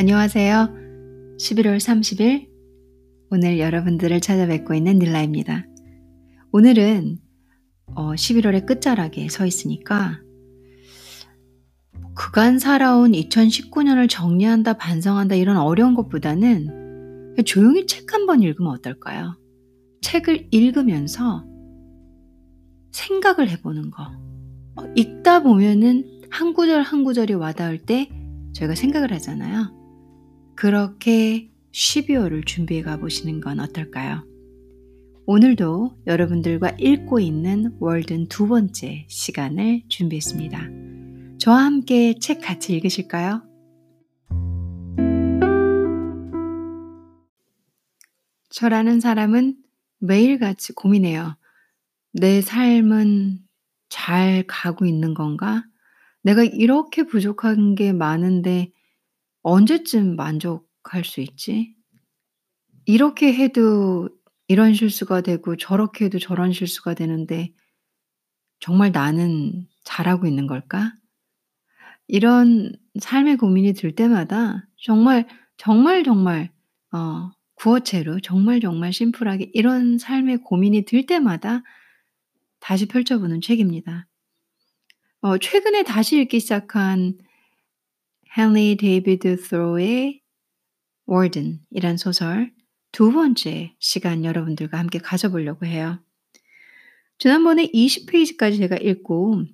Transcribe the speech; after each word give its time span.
안녕하세요. 0.00 1.36
11월 1.38 1.76
30일 1.76 2.48
오늘 3.30 3.58
여러분들을 3.58 4.22
찾아뵙고 4.22 4.72
있는 4.72 4.98
닐라입니다. 4.98 5.66
오늘은 6.52 7.18
어, 7.94 8.12
11월의 8.12 8.64
끝자락에 8.64 9.28
서 9.28 9.44
있으니까 9.44 10.18
그간 12.14 12.58
살아온 12.58 13.12
2019년을 13.12 14.08
정리한다, 14.08 14.78
반성한다 14.78 15.34
이런 15.34 15.58
어려운 15.58 15.94
것보다는 15.94 17.34
조용히 17.44 17.86
책 17.86 18.10
한 18.14 18.24
번 18.24 18.40
읽으면 18.40 18.72
어떨까요? 18.72 19.38
책을 20.00 20.48
읽으면서 20.50 21.44
생각을 22.92 23.50
해보는 23.50 23.90
거. 23.90 24.04
어, 24.76 24.84
읽다 24.96 25.42
보면은 25.42 26.22
한 26.30 26.54
구절 26.54 26.80
한 26.80 27.04
구절이 27.04 27.34
와닿을 27.34 27.82
때 27.82 28.08
저희가 28.54 28.74
생각을 28.74 29.12
하잖아요. 29.12 29.78
그렇게 30.60 31.48
12월을 31.72 32.44
준비해 32.44 32.82
가보시는 32.82 33.40
건 33.40 33.60
어떨까요? 33.60 34.26
오늘도 35.24 35.96
여러분들과 36.06 36.76
읽고 36.78 37.18
있는 37.18 37.74
월든 37.80 38.28
두 38.28 38.46
번째 38.46 39.06
시간을 39.08 39.84
준비했습니다. 39.88 41.38
저와 41.38 41.64
함께 41.64 42.14
책 42.20 42.42
같이 42.42 42.74
읽으실까요? 42.74 43.42
저라는 48.50 49.00
사람은 49.00 49.56
매일같이 50.00 50.74
고민해요. 50.74 51.38
내 52.12 52.42
삶은 52.42 53.38
잘 53.88 54.44
가고 54.46 54.84
있는 54.84 55.14
건가? 55.14 55.64
내가 56.20 56.44
이렇게 56.44 57.04
부족한 57.04 57.76
게 57.76 57.94
많은데 57.94 58.72
언제쯤 59.42 60.16
만족할 60.16 61.04
수 61.04 61.20
있지? 61.20 61.74
이렇게 62.86 63.32
해도 63.32 64.08
이런 64.48 64.74
실수가 64.74 65.20
되고 65.22 65.56
저렇게 65.56 66.06
해도 66.06 66.18
저런 66.18 66.52
실수가 66.52 66.94
되는데 66.94 67.52
정말 68.58 68.92
나는 68.92 69.66
잘하고 69.84 70.26
있는 70.26 70.46
걸까? 70.46 70.92
이런 72.08 72.72
삶의 72.98 73.36
고민이 73.36 73.72
들 73.74 73.94
때마다 73.94 74.66
정말, 74.76 75.28
정말, 75.56 76.02
정말, 76.02 76.50
어, 76.92 77.30
구어체로 77.54 78.20
정말, 78.20 78.60
정말 78.60 78.92
심플하게 78.92 79.50
이런 79.54 79.98
삶의 79.98 80.38
고민이 80.38 80.84
들 80.86 81.06
때마다 81.06 81.62
다시 82.58 82.86
펼쳐보는 82.86 83.40
책입니다. 83.40 84.06
어, 85.20 85.38
최근에 85.38 85.84
다시 85.84 86.20
읽기 86.20 86.40
시작한 86.40 87.16
헨리 88.36 88.76
데이비드 88.76 89.36
스로의 89.38 90.22
월든이란 91.06 91.96
소설 91.96 92.52
두 92.92 93.10
번째 93.10 93.74
시간 93.80 94.24
여러분들과 94.24 94.78
함께 94.78 95.00
가져보려고 95.00 95.66
해요. 95.66 96.00
지난번에 97.18 97.66
20페이지까지 97.72 98.58
제가 98.58 98.76
읽고 98.76 99.44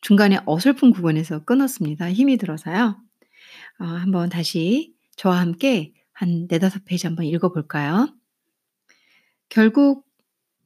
중간에 0.00 0.38
어설픈 0.46 0.92
구간에서 0.92 1.44
끊었습니다. 1.44 2.12
힘이 2.12 2.36
들어서요. 2.36 3.02
어, 3.80 3.84
한번 3.84 4.28
다시 4.28 4.94
저와 5.16 5.40
함께 5.40 5.92
한 6.12 6.46
네다섯 6.48 6.84
페이지 6.84 7.06
한번 7.06 7.26
읽어볼까요? 7.26 8.14
결국 9.48 10.06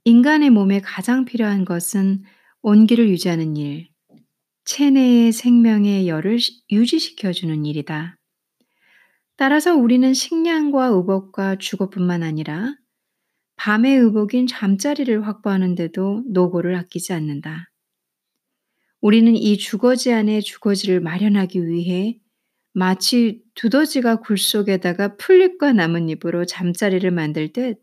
인간의 0.05 0.51
몸에 0.51 0.81
가장 0.81 1.25
필요한 1.25 1.65
것은 1.65 2.25
온기를 2.61 3.09
유지하는 3.09 3.57
일, 3.57 3.89
체내의 4.65 5.33
생명의 5.33 6.09
열을 6.09 6.39
유지시켜주는 6.71 7.65
일이다. 7.67 8.17
따라서 9.37 9.75
우리는 9.75 10.15
식량과 10.15 10.87
의복과 10.87 11.57
주거뿐만 11.57 12.23
아니라 12.23 12.75
밤의 13.57 13.99
의복인 13.99 14.47
잠자리를 14.47 15.27
확보하는데도 15.27 16.25
노고를 16.29 16.75
아끼지 16.77 17.13
않는다. 17.13 17.71
우리는 19.01 19.37
이 19.37 19.59
주거지 19.59 20.13
안에 20.13 20.41
주거지를 20.41 21.01
마련하기 21.01 21.67
위해 21.67 22.19
마치 22.73 23.43
두더지가 23.55 24.17
굴 24.17 24.39
속에다가 24.39 25.17
풀잎과 25.17 25.75
나뭇잎으로 25.75 26.47
잠자리를 26.47 27.09
만들 27.11 27.53
듯 27.53 27.83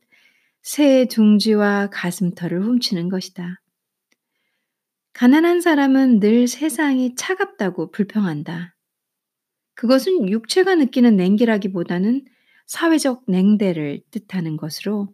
새의 0.63 1.07
둥지와 1.07 1.89
가슴털을 1.91 2.61
훔치는 2.61 3.09
것이다. 3.09 3.60
가난한 5.13 5.61
사람은 5.61 6.19
늘 6.19 6.47
세상이 6.47 7.15
차갑다고 7.15 7.91
불평한다. 7.91 8.75
그것은 9.75 10.29
육체가 10.29 10.75
느끼는 10.75 11.15
냉기라기보다는 11.15 12.25
사회적 12.67 13.23
냉대를 13.27 14.01
뜻하는 14.11 14.57
것으로 14.57 15.13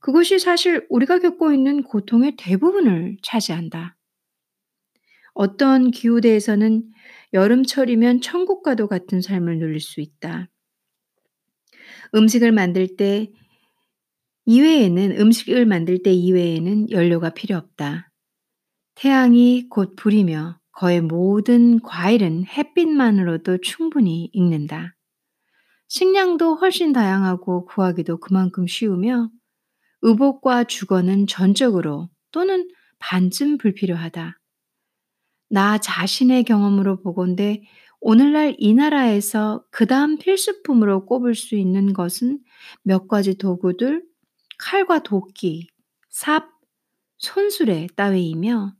그것이 0.00 0.38
사실 0.38 0.86
우리가 0.88 1.18
겪고 1.18 1.52
있는 1.52 1.82
고통의 1.82 2.36
대부분을 2.36 3.16
차지한다. 3.22 3.96
어떤 5.34 5.90
기후대에서는 5.90 6.84
여름철이면 7.32 8.20
천국과도 8.20 8.86
같은 8.86 9.20
삶을 9.20 9.58
누릴 9.58 9.80
수 9.80 10.00
있다. 10.00 10.48
음식을 12.14 12.52
만들 12.52 12.96
때 12.96 13.30
이외에는 14.46 15.20
음식을 15.20 15.66
만들 15.66 16.02
때 16.02 16.12
이외에는 16.12 16.90
연료가 16.90 17.30
필요 17.30 17.56
없다. 17.56 18.05
태양이 18.96 19.68
곧 19.68 19.94
불이며 19.94 20.58
거의 20.72 21.02
모든 21.02 21.80
과일은 21.80 22.46
햇빛만으로도 22.46 23.58
충분히 23.58 24.30
익는다. 24.32 24.96
식량도 25.88 26.56
훨씬 26.56 26.94
다양하고 26.94 27.66
구하기도 27.66 28.18
그만큼 28.18 28.66
쉬우며 28.66 29.28
의복과 30.00 30.64
주거는 30.64 31.26
전적으로 31.26 32.08
또는 32.32 32.70
반쯤 32.98 33.58
불필요하다. 33.58 34.38
나 35.50 35.78
자신의 35.78 36.44
경험으로 36.44 37.02
보건대 37.02 37.62
오늘날 38.00 38.56
이 38.58 38.72
나라에서 38.72 39.62
그 39.70 39.86
다음 39.86 40.16
필수품으로 40.16 41.04
꼽을 41.04 41.34
수 41.34 41.54
있는 41.54 41.92
것은 41.92 42.40
몇 42.82 43.08
가지 43.08 43.36
도구들, 43.36 44.04
칼과 44.58 45.00
도끼, 45.00 45.68
삽, 46.08 46.48
손수레 47.18 47.88
따위이며 47.94 48.74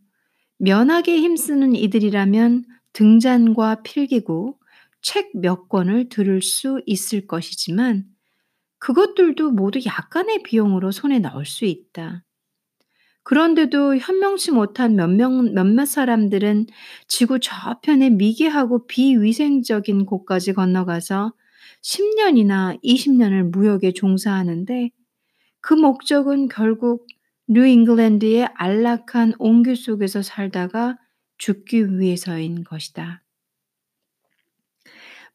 면하게 0.59 1.19
힘쓰는 1.21 1.75
이들이라면 1.75 2.65
등잔과 2.93 3.83
필기구, 3.83 4.59
책 5.03 5.31
몇 5.35 5.69
권을 5.69 6.09
들을 6.09 6.43
수 6.43 6.81
있을 6.87 7.27
것이지만 7.27 8.05
그것들도 8.79 9.53
모두 9.53 9.81
약간의 9.87 10.43
비용으로 10.45 10.93
손에 10.93 11.19
넣을 11.21 11.47
수 11.47 11.65
있다. 11.67 12.25
그런데도 13.25 13.97
현명치 13.97 14.53
못한 14.53 14.95
몇몇, 14.95 15.29
몇몇 15.31 15.85
사람들은 15.87 16.67
지구 17.09 17.41
저편의 17.41 18.11
미개하고 18.11 18.87
비위생적인 18.87 20.07
곳까지 20.07 20.53
건너가서 20.53 21.33
10년이나 21.83 22.81
20년을 22.83 23.51
무역에 23.51 23.93
종사하는데 23.93 24.91
그 25.61 25.75
목적은 25.75 26.49
결국 26.49 27.07
뉴잉글랜드의 27.49 28.49
안락한 28.55 29.35
옹규 29.39 29.77
속에서 29.77 30.23
살다가 30.23 30.99
죽기 31.39 31.99
위해서인 31.99 32.65
것이다. 32.65 33.23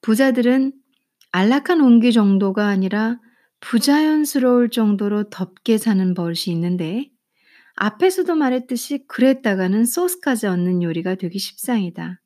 부자들은 0.02 0.74
안락한 1.32 1.80
옹기 1.80 2.12
정도가 2.12 2.68
아니라 2.68 3.20
부자연스러울 3.62 4.70
정도로 4.70 5.30
덥게 5.30 5.78
사는 5.78 6.14
버릇이 6.14 6.48
있는데 6.48 7.10
앞에서도 7.76 8.36
말했듯이 8.36 9.06
그랬다가는 9.08 9.86
소스까지 9.86 10.48
얻는 10.48 10.84
요리가 10.84 11.16
되기 11.16 11.40
십상이다. 11.40 12.20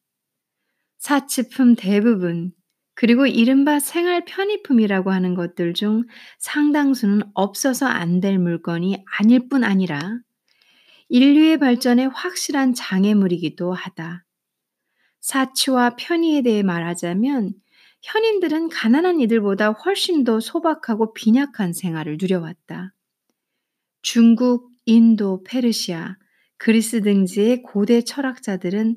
사치품 0.98 1.76
대부분 1.76 2.52
그리고 2.96 3.28
이른바 3.28 3.80
생활 3.80 4.24
편의품이라고 4.26 5.12
하는 5.12 5.36
것들 5.36 5.74
중 5.74 6.04
상당수는 6.40 7.24
없어서 7.34 7.86
안 7.88 8.22
될 8.22 8.40
물건이 8.40 9.04
아닐 9.20 9.50
뿐 9.50 9.64
아니라 9.64 10.20
인류의 11.10 11.60
발전에 11.60 12.06
확실한 12.06 12.74
장애물이기도 12.74 13.74
하다. 13.74 14.24
사치와 15.22 15.96
편의에 15.98 16.42
대해 16.42 16.64
말하자면 16.64 17.54
현인들은 18.04 18.70
가난한 18.70 19.20
이들보다 19.22 19.72
훨씬 19.72 20.24
더 20.24 20.40
소박하고 20.40 21.14
빈약한 21.14 21.74
생활을 21.74 22.18
누려왔다. 22.22 22.94
중국, 24.02 24.70
인도, 24.86 25.44
페르시아, 25.44 26.16
그리스 26.58 27.02
등지의 27.02 27.64
고대 27.64 28.02
철학자들은 28.02 28.96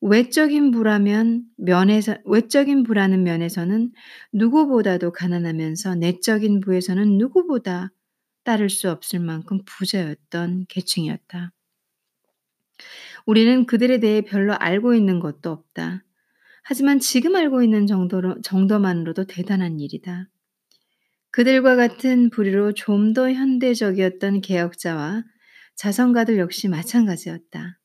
외적인 0.00 0.70
부라면 0.70 1.44
면에서 1.56 2.16
외적인 2.24 2.82
부라는 2.84 3.22
면에서는 3.24 3.92
누구보다도 4.32 5.12
가난하면서 5.12 5.96
내적인 5.96 6.60
부에서는 6.60 7.18
누구보다 7.18 7.90
따를 8.44 8.68
수 8.70 8.90
없을 8.90 9.20
만큼 9.20 9.60
부자였던 9.64 10.66
계층이었다. 10.68 11.52
우리는 13.26 13.66
그들에 13.66 13.98
대해 14.00 14.20
별로 14.22 14.54
알고 14.54 14.94
있는 14.94 15.20
것도 15.20 15.50
없다. 15.50 16.04
하지만 16.62 16.98
지금 16.98 17.36
알고 17.36 17.62
있는 17.62 17.86
정도로, 17.86 18.40
정도만으로도 18.42 19.24
대단한 19.26 19.80
일이다. 19.80 20.28
그들과 21.30 21.76
같은 21.76 22.30
부류로 22.30 22.72
좀 22.72 23.12
더 23.12 23.30
현대적이었던 23.30 24.40
개혁자와 24.40 25.24
자선가들 25.76 26.38
역시 26.38 26.68
마찬가지였다. 26.68 27.78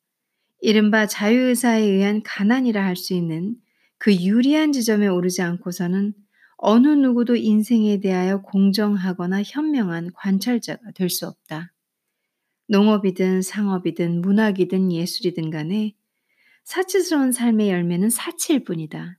이른바 0.61 1.05
자유의사에 1.07 1.81
의한 1.81 2.21
가난이라 2.23 2.83
할 2.83 2.95
수 2.95 3.13
있는 3.13 3.55
그 3.97 4.15
유리한 4.15 4.71
지점에 4.71 5.07
오르지 5.07 5.41
않고서는 5.41 6.13
어느 6.57 6.87
누구도 6.87 7.35
인생에 7.35 7.99
대하여 7.99 8.41
공정하거나 8.41 9.43
현명한 9.43 10.11
관찰자가 10.13 10.91
될 10.95 11.09
수 11.09 11.27
없다. 11.27 11.71
농업이든 12.67 13.41
상업이든 13.41 14.21
문학이든 14.21 14.91
예술이든 14.91 15.49
간에 15.49 15.95
사치스러운 16.63 17.31
삶의 17.31 17.69
열매는 17.69 18.09
사치일 18.09 18.63
뿐이다. 18.63 19.17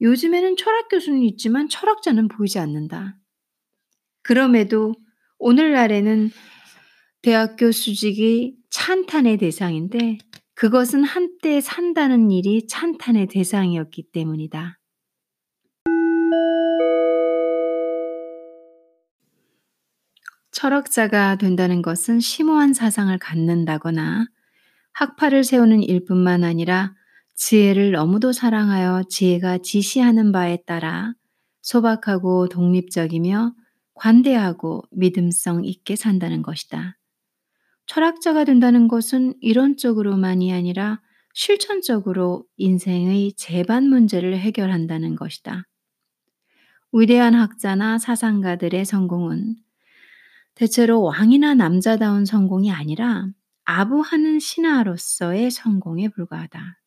요즘에는 0.00 0.56
철학 0.56 0.88
교수는 0.88 1.22
있지만 1.22 1.68
철학자는 1.68 2.28
보이지 2.28 2.58
않는다. 2.58 3.16
그럼에도 4.22 4.94
오늘날에는 5.38 6.30
대학교 7.22 7.70
수직이 7.70 8.56
찬탄의 8.70 9.38
대상인데 9.38 10.18
그것은 10.54 11.04
한때 11.04 11.60
산다는 11.60 12.32
일이 12.32 12.66
찬탄의 12.66 13.28
대상이었기 13.28 14.10
때문이다. 14.10 14.80
철학자가 20.50 21.36
된다는 21.36 21.80
것은 21.80 22.18
심오한 22.18 22.74
사상을 22.74 23.16
갖는다거나 23.18 24.26
학파를 24.92 25.44
세우는 25.44 25.84
일뿐만 25.84 26.42
아니라 26.42 26.92
지혜를 27.36 27.92
너무도 27.92 28.32
사랑하여 28.32 29.04
지혜가 29.08 29.58
지시하는 29.58 30.32
바에 30.32 30.58
따라 30.66 31.14
소박하고 31.62 32.48
독립적이며 32.48 33.54
관대하고 33.94 34.82
믿음성 34.90 35.64
있게 35.64 35.94
산다는 35.94 36.42
것이다. 36.42 36.96
철학자가 37.92 38.44
된다는 38.44 38.88
것은 38.88 39.34
이론적으로만이 39.42 40.50
아니라 40.50 41.02
실천적으로 41.34 42.46
인생의 42.56 43.34
재반 43.34 43.84
문제를 43.84 44.38
해결한다는 44.38 45.14
것이다. 45.14 45.64
위대한 46.94 47.34
학자나 47.34 47.98
사상가들의 47.98 48.82
성공은 48.86 49.56
대체로 50.54 51.02
왕이나 51.02 51.52
남자다운 51.52 52.24
성공이 52.24 52.72
아니라 52.72 53.26
아부하는 53.64 54.38
신하로서의 54.38 55.50
성공에 55.50 56.08
불과하다. 56.08 56.80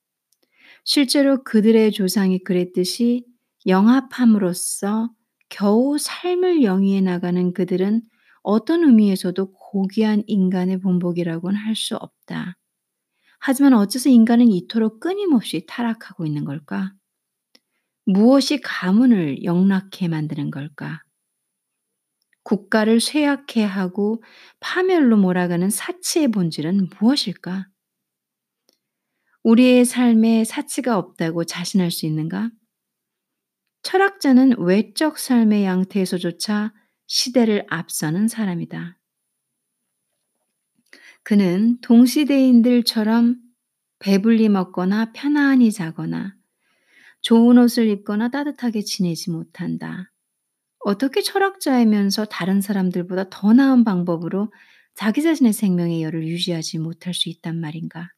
실제로 0.86 1.44
그들의 1.44 1.92
조상이 1.92 2.40
그랬듯이 2.40 3.26
영합함으로써 3.68 5.12
겨우 5.50 6.00
삶을 6.00 6.64
영위해 6.64 7.02
나가는 7.02 7.54
그들은 7.54 8.02
어떤 8.42 8.84
의미에서도 8.84 9.54
고귀한 9.76 10.24
인간의 10.26 10.80
본복이라고는 10.80 11.60
할 11.60 11.76
수 11.76 11.98
없다. 11.98 12.58
하지만 13.40 13.74
어째서 13.74 14.08
인간은 14.10 14.50
이토록 14.50 15.02
끊임없이 15.02 15.66
타락하고 15.68 16.26
있는 16.26 16.46
걸까? 16.46 16.94
무엇이 18.06 18.62
가문을 18.62 19.44
영락해 19.44 20.08
만드는 20.08 20.50
걸까? 20.50 21.04
국가를 22.44 23.02
쇠약해 23.02 23.66
하고 23.66 24.24
파멸로 24.62 25.18
몰아가는 25.18 25.70
사치의 25.70 26.30
본질은 26.30 26.88
무엇일까? 26.98 27.68
우리의 29.44 29.84
삶에 29.84 30.46
사치가 30.46 30.98
없다고 30.98 31.44
자신할 31.44 31.92
수 31.92 32.06
있는가? 32.06 32.50
철학자는 33.84 34.56
외적 34.58 35.18
삶의 35.18 35.66
양태에서조차 35.66 36.74
시대를 37.08 37.66
앞서는 37.70 38.30
사람이다. 38.30 38.98
그는 41.26 41.80
동시대인들처럼 41.82 43.38
배불리 43.98 44.48
먹거나 44.48 45.12
편안히 45.12 45.72
자거나 45.72 46.36
좋은 47.22 47.58
옷을 47.58 47.88
입거나 47.88 48.30
따뜻하게 48.30 48.84
지내지 48.84 49.32
못한다. 49.32 50.12
어떻게 50.78 51.24
철학자이면서 51.24 52.26
다른 52.26 52.62
사람들보다 52.62 53.32
더 53.32 53.54
나은 53.54 53.84
방법으로 53.84 54.54
자기 54.94 55.24
자신의 55.24 55.52
생명의 55.54 56.04
열을 56.04 56.28
유지하지 56.28 56.78
못할 56.78 57.16
수 57.16 57.28
있단 57.30 57.60
말인가? 57.60 58.12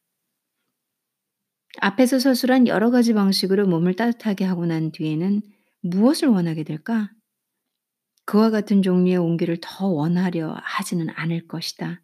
앞에서 1.80 2.18
서술한 2.18 2.66
여러 2.66 2.90
가지 2.90 3.14
방식으로 3.14 3.66
몸을 3.66 3.94
따뜻하게 3.96 4.44
하고 4.44 4.66
난 4.66 4.92
뒤에는 4.92 5.40
무엇을 5.80 6.28
원하게 6.28 6.62
될까? 6.62 7.10
그와 8.26 8.50
같은 8.50 8.82
종류의 8.82 9.16
온기를 9.16 9.56
더 9.62 9.86
원하려 9.86 10.58
하지는 10.62 11.08
않을 11.08 11.48
것이다. 11.48 12.02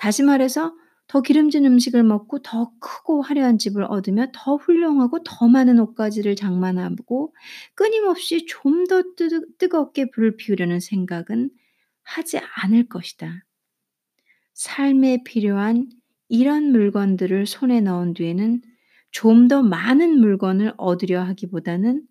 다시 0.00 0.22
말해서 0.22 0.74
더 1.08 1.20
기름진 1.22 1.66
음식을 1.66 2.02
먹고 2.04 2.40
더 2.42 2.72
크고 2.80 3.22
화려한 3.22 3.58
집을 3.58 3.84
얻으며 3.84 4.28
더 4.32 4.56
훌륭하고 4.56 5.22
더 5.24 5.48
많은 5.48 5.78
옷가지를 5.78 6.36
장만하고 6.36 7.34
끊임없이 7.74 8.46
좀 8.46 8.86
더 8.86 9.02
뜨겁게 9.58 10.10
불을 10.10 10.36
피우려는 10.36 10.80
생각은 10.80 11.50
하지 12.02 12.40
않을 12.62 12.88
것이다. 12.88 13.44
삶에 14.54 15.22
필요한 15.24 15.88
이런 16.28 16.70
물건들을 16.72 17.46
손에 17.46 17.80
넣은 17.80 18.14
뒤에는 18.14 18.62
좀 19.10 19.48
더 19.48 19.62
많은 19.62 20.18
물건을 20.20 20.74
얻으려 20.76 21.22
하기보다는 21.22 22.06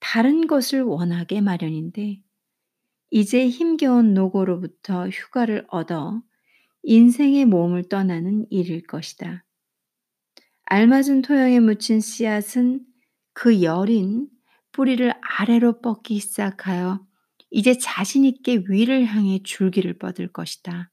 다른 0.00 0.46
것을 0.46 0.82
원하게 0.82 1.40
마련인데 1.40 2.20
이제 3.10 3.48
힘겨운 3.48 4.14
노고로부터 4.14 5.08
휴가를 5.08 5.66
얻어 5.68 6.22
인생의 6.84 7.46
몸을 7.46 7.88
떠나는 7.88 8.46
일일 8.50 8.82
것이다. 8.86 9.44
알맞은 10.66 11.22
토양에 11.22 11.60
묻힌 11.60 12.00
씨앗은 12.00 12.84
그 13.32 13.62
여린 13.62 14.28
뿌리를 14.72 15.12
아래로 15.20 15.80
뻗기 15.80 16.18
시작하여 16.20 17.04
이제 17.50 17.76
자신있게 17.78 18.64
위를 18.68 19.06
향해 19.06 19.40
줄기를 19.42 19.98
뻗을 19.98 20.32
것이다. 20.32 20.90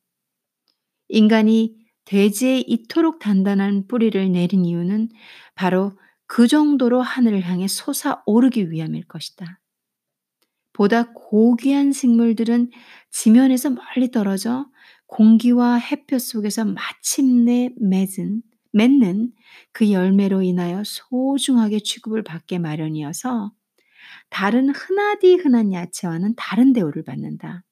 인간이 1.09 1.75
대지에 2.05 2.59
이토록 2.59 3.19
단단한 3.19 3.87
뿌리를 3.87 4.31
내린 4.31 4.65
이유는 4.65 5.09
바로 5.55 5.97
그 6.27 6.47
정도로 6.47 7.01
하늘을 7.01 7.41
향해 7.41 7.67
솟아오르기 7.67 8.71
위함일 8.71 9.05
것이다. 9.07 9.59
보다 10.73 11.11
고귀한 11.13 11.91
식물들은 11.91 12.71
지면에서 13.11 13.71
멀리 13.71 14.11
떨어져 14.11 14.70
공기와 15.11 15.75
햇볕 15.75 16.21
속에서 16.21 16.63
마침내 16.63 17.69
맺은, 17.77 18.43
맺는 18.71 19.33
그 19.73 19.91
열매로 19.91 20.41
인하여 20.41 20.83
소중하게 20.85 21.79
취급을 21.81 22.23
받게 22.23 22.59
마련이어서 22.59 23.51
다른 24.29 24.69
흔하디 24.69 25.35
흔한 25.35 25.73
야채와는 25.73 26.35
다른 26.37 26.71
대우를 26.71 27.03
받는다. 27.03 27.65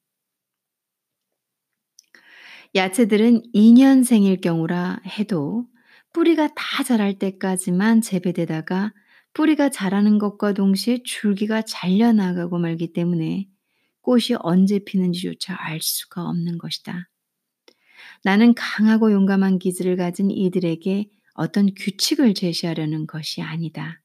야채들은 2.74 3.42
2년생일 3.54 4.42
경우라 4.42 5.00
해도 5.06 5.66
뿌리가 6.12 6.48
다 6.54 6.84
자랄 6.84 7.18
때까지만 7.18 8.02
재배되다가 8.02 8.92
뿌리가 9.32 9.70
자라는 9.70 10.18
것과 10.18 10.52
동시에 10.52 11.02
줄기가 11.04 11.62
잘려나가고 11.62 12.58
말기 12.58 12.92
때문에 12.92 13.48
꽃이 14.02 14.36
언제 14.40 14.80
피는지조차 14.80 15.56
알 15.58 15.80
수가 15.80 16.28
없는 16.28 16.58
것이다. 16.58 17.08
나는 18.24 18.54
강하고 18.54 19.12
용감한 19.12 19.58
기질을 19.58 19.96
가진 19.96 20.30
이들에게 20.30 21.08
어떤 21.34 21.74
규칙을 21.74 22.34
제시하려는 22.34 23.06
것이 23.06 23.42
아니다. 23.42 24.02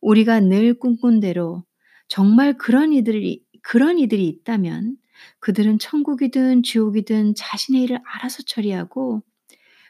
우리가 0.00 0.40
늘 0.40 0.78
꿈꾼 0.78 1.20
대로 1.20 1.64
정말 2.08 2.56
그런 2.56 2.92
이들이, 2.92 3.42
그런 3.62 3.98
이들이 3.98 4.26
있다면 4.28 4.96
그들은 5.40 5.78
천국이든 5.78 6.62
지옥이든 6.62 7.34
자신의 7.34 7.82
일을 7.82 8.00
알아서 8.04 8.42
처리하고 8.46 9.22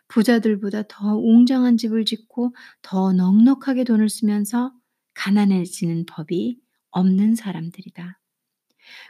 부자들보다 0.08 0.84
더 0.88 1.16
웅장한 1.16 1.76
집을 1.76 2.04
짓고 2.04 2.54
더 2.82 3.12
넉넉하게 3.12 3.84
돈을 3.84 4.08
쓰면서 4.08 4.72
가난해지는 5.14 6.06
법이 6.06 6.58
없는 6.90 7.34
사람들이다. 7.34 8.18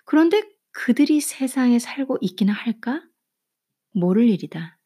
그런데 0.04 0.42
그들이 0.72 1.20
세상에 1.20 1.78
살고 1.78 2.18
있기는 2.20 2.52
할까? 2.52 3.02
모를 3.96 4.28
일이다. 4.28 4.78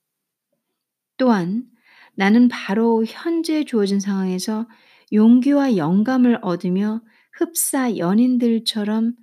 또한 1.16 1.64
나는 2.14 2.48
바로 2.48 3.04
현재 3.06 3.64
주어진 3.64 4.00
상황에서 4.00 4.68
용기와 5.12 5.76
영감을 5.76 6.38
얻으며 6.42 7.02
흡사 7.32 7.96
연인들처럼 7.96 9.14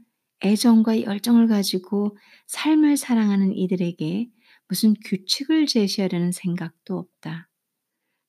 애정과 0.43 1.01
열정을 1.01 1.47
가지고 1.47 2.17
삶을 2.47 2.97
사랑하는 2.97 3.53
이들에게 3.53 4.29
무슨 4.67 4.93
규칙을 5.05 5.65
제시하려는 5.65 6.31
생각도 6.31 6.97
없다. 6.97 7.49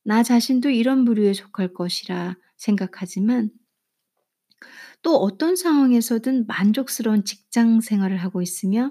나 0.05 0.23
자신도 0.23 0.71
이런 0.71 1.05
부류에 1.05 1.35
속할 1.35 1.75
것이라 1.75 2.37
생각하지만 2.57 3.51
또 5.03 5.17
어떤 5.17 5.57
상황에서든 5.57 6.47
만족스러운 6.47 7.25
직장 7.25 7.81
생활을 7.81 8.17
하고 8.19 8.43
있으며 8.43 8.91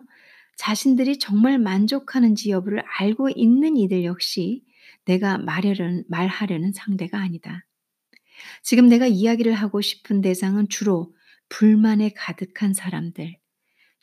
자신들이 0.57 1.19
정말 1.19 1.59
만족하는지 1.59 2.49
여부를 2.49 2.83
알고 2.99 3.29
있는 3.29 3.77
이들 3.77 4.03
역시 4.03 4.63
내가 5.05 5.37
말하려는, 5.37 6.03
말하려는 6.09 6.73
상대가 6.73 7.19
아니다. 7.19 7.65
지금 8.61 8.89
내가 8.89 9.07
이야기를 9.07 9.53
하고 9.53 9.81
싶은 9.81 10.21
대상은 10.21 10.67
주로 10.67 11.15
불만에 11.49 12.09
가득한 12.09 12.73
사람들, 12.73 13.37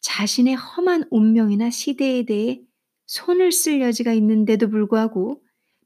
자신의 0.00 0.54
험한 0.54 1.08
운명이나 1.10 1.70
시대에 1.70 2.24
대해 2.24 2.60
손을 3.06 3.52
쓸 3.52 3.80
여지가 3.80 4.12
있는데도 4.14 4.70
불구하고 4.70 5.42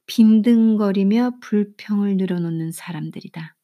빈둥거리며 0.07 1.39
불평을 1.41 2.17
늘어놓는 2.17 2.73
사람들이다. 2.73 3.57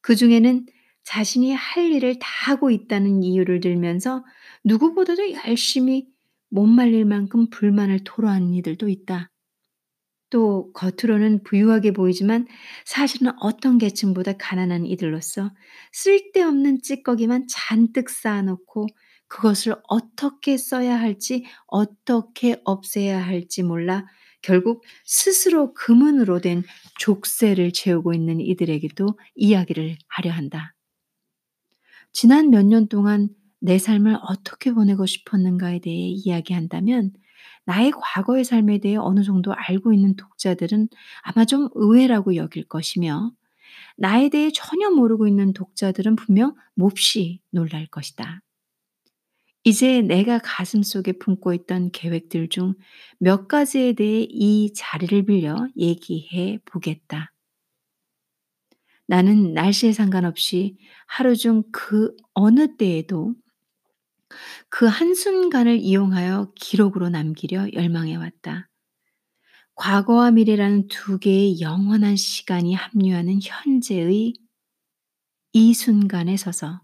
그 0.00 0.14
중에는 0.14 0.66
자신이 1.06 1.54
할 1.54 1.92
일을 1.92 2.18
다 2.18 2.26
하고 2.50 2.70
있다는 2.70 3.22
이유를 3.22 3.60
들면서 3.60 4.24
누구보다도 4.64 5.34
열심히 5.46 6.08
못 6.50 6.66
말릴 6.66 7.04
만큼 7.04 7.48
불만을 7.48 8.00
토로하는 8.04 8.52
이들도 8.54 8.88
있다. 8.88 9.30
또 10.30 10.72
겉으로는 10.72 11.44
부유하게 11.44 11.92
보이지만 11.92 12.48
사실은 12.84 13.32
어떤 13.38 13.78
계층보다 13.78 14.32
가난한 14.32 14.84
이들로서 14.84 15.52
쓸데없는 15.92 16.82
찌꺼기만 16.82 17.46
잔뜩 17.48 18.10
쌓아놓고 18.10 18.88
그것을 19.28 19.76
어떻게 19.88 20.56
써야 20.56 20.98
할지 20.98 21.44
어떻게 21.68 22.60
없애야 22.64 23.24
할지 23.24 23.62
몰라 23.62 24.06
결국 24.42 24.84
스스로 25.04 25.72
금은으로 25.72 26.40
된 26.40 26.64
족쇄를 26.98 27.72
채우고 27.72 28.12
있는 28.12 28.40
이들에게도 28.40 29.18
이야기를 29.36 29.98
하려 30.08 30.32
한다. 30.32 30.75
지난 32.16 32.48
몇 32.50 32.62
년 32.64 32.88
동안 32.88 33.28
내 33.60 33.78
삶을 33.78 34.18
어떻게 34.22 34.72
보내고 34.72 35.04
싶었는가에 35.06 35.80
대해 35.80 36.08
이야기한다면 36.08 37.12
나의 37.66 37.90
과거의 37.92 38.44
삶에 38.44 38.78
대해 38.78 38.96
어느 38.96 39.22
정도 39.22 39.52
알고 39.52 39.92
있는 39.92 40.16
독자들은 40.16 40.88
아마 41.22 41.44
좀 41.44 41.68
의외라고 41.74 42.36
여길 42.36 42.64
것이며 42.68 43.32
나에 43.98 44.30
대해 44.30 44.50
전혀 44.54 44.90
모르고 44.90 45.28
있는 45.28 45.52
독자들은 45.52 46.16
분명 46.16 46.54
몹시 46.74 47.40
놀랄 47.50 47.86
것이다. 47.86 48.40
이제 49.64 50.00
내가 50.00 50.38
가슴 50.38 50.82
속에 50.82 51.12
품고 51.12 51.52
있던 51.54 51.90
계획들 51.90 52.48
중 52.48 52.74
몇 53.18 53.48
가지에 53.48 53.92
대해 53.94 54.26
이 54.30 54.72
자리를 54.74 55.24
빌려 55.26 55.68
얘기해 55.76 56.60
보겠다. 56.64 57.32
나는 59.06 59.52
날씨에 59.54 59.92
상관없이 59.92 60.76
하루 61.06 61.36
중 61.36 61.62
그 61.72 62.14
어느 62.34 62.76
때에도 62.76 63.34
그 64.68 64.86
한순간을 64.86 65.78
이용하여 65.78 66.52
기록으로 66.56 67.08
남기려 67.08 67.72
열망해 67.72 68.16
왔다. 68.16 68.68
과거와 69.74 70.30
미래라는 70.32 70.88
두 70.88 71.18
개의 71.18 71.60
영원한 71.60 72.16
시간이 72.16 72.74
합류하는 72.74 73.40
현재의 73.42 74.34
이 75.52 75.74
순간에 75.74 76.36
서서 76.36 76.82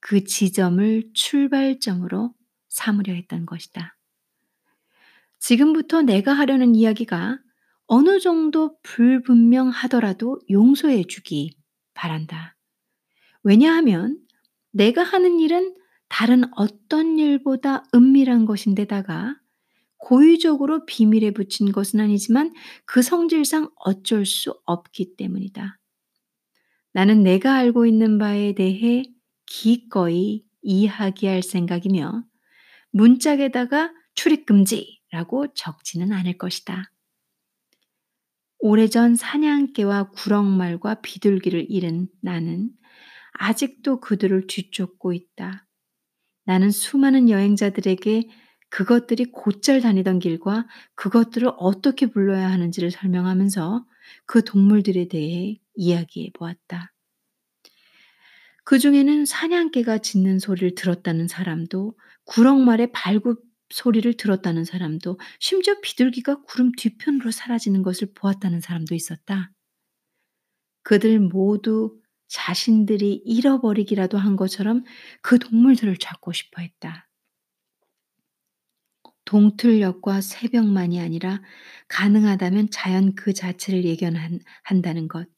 그 0.00 0.24
지점을 0.24 1.10
출발점으로 1.14 2.34
삼으려 2.68 3.14
했던 3.14 3.46
것이다. 3.46 3.96
지금부터 5.38 6.02
내가 6.02 6.32
하려는 6.32 6.74
이야기가 6.74 7.38
어느 7.92 8.20
정도 8.20 8.76
불분명하더라도 8.84 10.38
용서해 10.48 11.02
주기 11.08 11.56
바란다. 11.92 12.56
왜냐하면 13.42 14.16
내가 14.70 15.02
하는 15.02 15.40
일은 15.40 15.74
다른 16.08 16.44
어떤 16.54 17.18
일보다 17.18 17.82
은밀한 17.92 18.46
것인데다가 18.46 19.34
고의적으로 19.96 20.86
비밀에 20.86 21.32
붙인 21.32 21.72
것은 21.72 21.98
아니지만 21.98 22.54
그 22.84 23.02
성질상 23.02 23.70
어쩔 23.84 24.24
수 24.24 24.54
없기 24.66 25.16
때문이다. 25.16 25.76
나는 26.92 27.24
내가 27.24 27.56
알고 27.56 27.86
있는 27.86 28.18
바에 28.18 28.54
대해 28.54 29.02
기꺼이 29.46 30.44
이야기할 30.62 31.42
생각이며 31.42 32.22
문짝에다가 32.92 33.92
출입금지라고 34.14 35.54
적지는 35.54 36.12
않을 36.12 36.38
것이다. 36.38 36.92
오래전 38.60 39.16
사냥개와 39.16 40.10
구렁말과 40.10 41.00
비둘기를 41.00 41.66
잃은 41.70 42.08
나는 42.20 42.70
아직도 43.32 44.00
그들을 44.00 44.46
뒤쫓고 44.46 45.14
있다. 45.14 45.66
나는 46.44 46.70
수많은 46.70 47.30
여행자들에게 47.30 48.28
그것들이 48.68 49.32
곧잘 49.32 49.80
다니던 49.80 50.18
길과 50.18 50.66
그것들을 50.94 51.50
어떻게 51.56 52.06
불러야 52.06 52.50
하는지를 52.50 52.90
설명하면서 52.90 53.86
그 54.26 54.44
동물들에 54.44 55.08
대해 55.08 55.58
이야기해 55.74 56.30
보았다. 56.34 56.92
그 58.64 58.78
중에는 58.78 59.24
사냥개가 59.24 59.98
짖는 59.98 60.38
소리를 60.38 60.74
들었다는 60.74 61.28
사람도 61.28 61.98
구렁말의 62.24 62.92
발굽 62.92 63.49
소리를 63.70 64.12
들었다는 64.14 64.64
사람도 64.64 65.18
심지어 65.38 65.80
비둘기가 65.80 66.42
구름 66.42 66.72
뒤편으로 66.76 67.30
사라지는 67.30 67.82
것을 67.82 68.12
보았다는 68.14 68.60
사람도 68.60 68.94
있었다. 68.94 69.52
그들 70.82 71.20
모두 71.20 71.98
자신들이 72.28 73.22
잃어버리기라도 73.24 74.18
한 74.18 74.36
것처럼 74.36 74.84
그 75.22 75.38
동물들을 75.38 75.96
찾고 75.96 76.32
싶어 76.32 76.62
했다. 76.62 77.08
동틀역과 79.24 80.20
새벽만이 80.20 81.00
아니라 81.00 81.40
가능하다면 81.88 82.70
자연 82.70 83.14
그 83.14 83.32
자체를 83.32 83.84
예견한다는 83.84 85.08
것. 85.08 85.28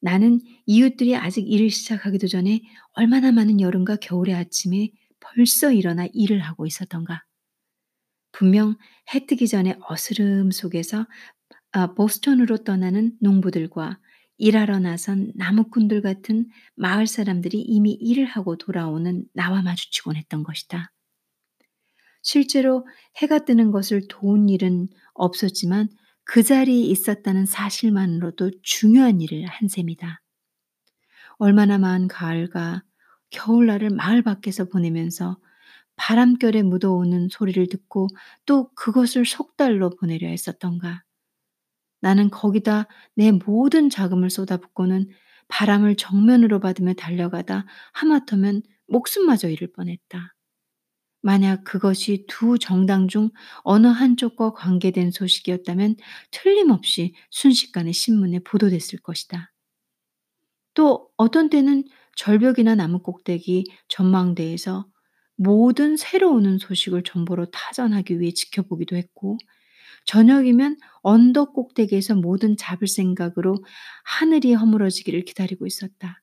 나는 0.00 0.40
이웃들이 0.66 1.16
아직 1.16 1.50
일을 1.50 1.70
시작하기도 1.70 2.28
전에 2.28 2.62
얼마나 2.92 3.32
많은 3.32 3.60
여름과 3.60 3.96
겨울의 3.96 4.34
아침에 4.34 4.90
벌써 5.20 5.72
일어나 5.72 6.06
일을 6.12 6.40
하고 6.40 6.66
있었던가. 6.66 7.24
분명 8.36 8.76
해 9.14 9.24
뜨기 9.24 9.48
전에 9.48 9.78
어스름 9.88 10.50
속에서 10.50 11.06
아, 11.72 11.94
보스턴으로 11.94 12.58
떠나는 12.64 13.16
농부들과 13.18 13.98
일하러 14.36 14.78
나선 14.78 15.32
나무꾼들 15.36 16.02
같은 16.02 16.46
마을 16.74 17.06
사람들이 17.06 17.58
이미 17.58 17.92
일을 17.92 18.26
하고 18.26 18.58
돌아오는 18.58 19.24
나와 19.32 19.62
마주치곤 19.62 20.16
했던 20.16 20.42
것이다. 20.42 20.92
실제로 22.20 22.86
해가 23.22 23.46
뜨는 23.46 23.70
것을 23.70 24.02
도운 24.06 24.50
일은 24.50 24.88
없었지만 25.14 25.88
그 26.24 26.42
자리에 26.42 26.84
있었다는 26.84 27.46
사실만으로도 27.46 28.50
중요한 28.62 29.22
일을 29.22 29.46
한 29.46 29.68
셈이다. 29.68 30.20
얼마나 31.38 31.78
많은 31.78 32.08
가을과 32.08 32.84
겨울날을 33.30 33.90
마을 33.90 34.20
밖에서 34.20 34.66
보내면서 34.66 35.38
바람결에 35.96 36.62
묻어오는 36.62 37.28
소리를 37.30 37.66
듣고 37.68 38.08
또 38.46 38.70
그것을 38.74 39.24
속달로 39.26 39.90
보내려 39.90 40.28
했었던가. 40.28 41.02
나는 42.00 42.30
거기다 42.30 42.86
내 43.14 43.32
모든 43.32 43.90
자금을 43.90 44.30
쏟아붓고는 44.30 45.08
바람을 45.48 45.96
정면으로 45.96 46.60
받으며 46.60 46.94
달려가다 46.94 47.66
하마터면 47.94 48.62
목숨마저 48.88 49.48
잃을 49.48 49.72
뻔했다. 49.72 50.34
만약 51.22 51.64
그것이 51.64 52.24
두 52.28 52.58
정당 52.58 53.08
중 53.08 53.30
어느 53.62 53.86
한쪽과 53.88 54.52
관계된 54.52 55.10
소식이었다면 55.10 55.96
틀림없이 56.30 57.14
순식간에 57.30 57.92
신문에 57.92 58.40
보도됐을 58.40 59.00
것이다. 59.00 59.52
또 60.74 61.08
어떤 61.16 61.48
때는 61.50 61.84
절벽이나 62.16 62.74
나무 62.74 63.00
꼭대기 63.00 63.64
전망대에서 63.88 64.86
모든 65.36 65.96
새로 65.96 66.32
오는 66.32 66.58
소식을 66.58 67.02
정보로 67.02 67.46
타전하기 67.46 68.20
위해 68.20 68.32
지켜보기도 68.32 68.96
했고 68.96 69.38
저녁이면 70.06 70.78
언덕 71.02 71.52
꼭대기에서 71.52 72.14
모든 72.14 72.56
잡을 72.56 72.86
생각으로 72.86 73.56
하늘이 74.04 74.54
허물어지기를 74.54 75.24
기다리고 75.24 75.66
있었다. 75.66 76.22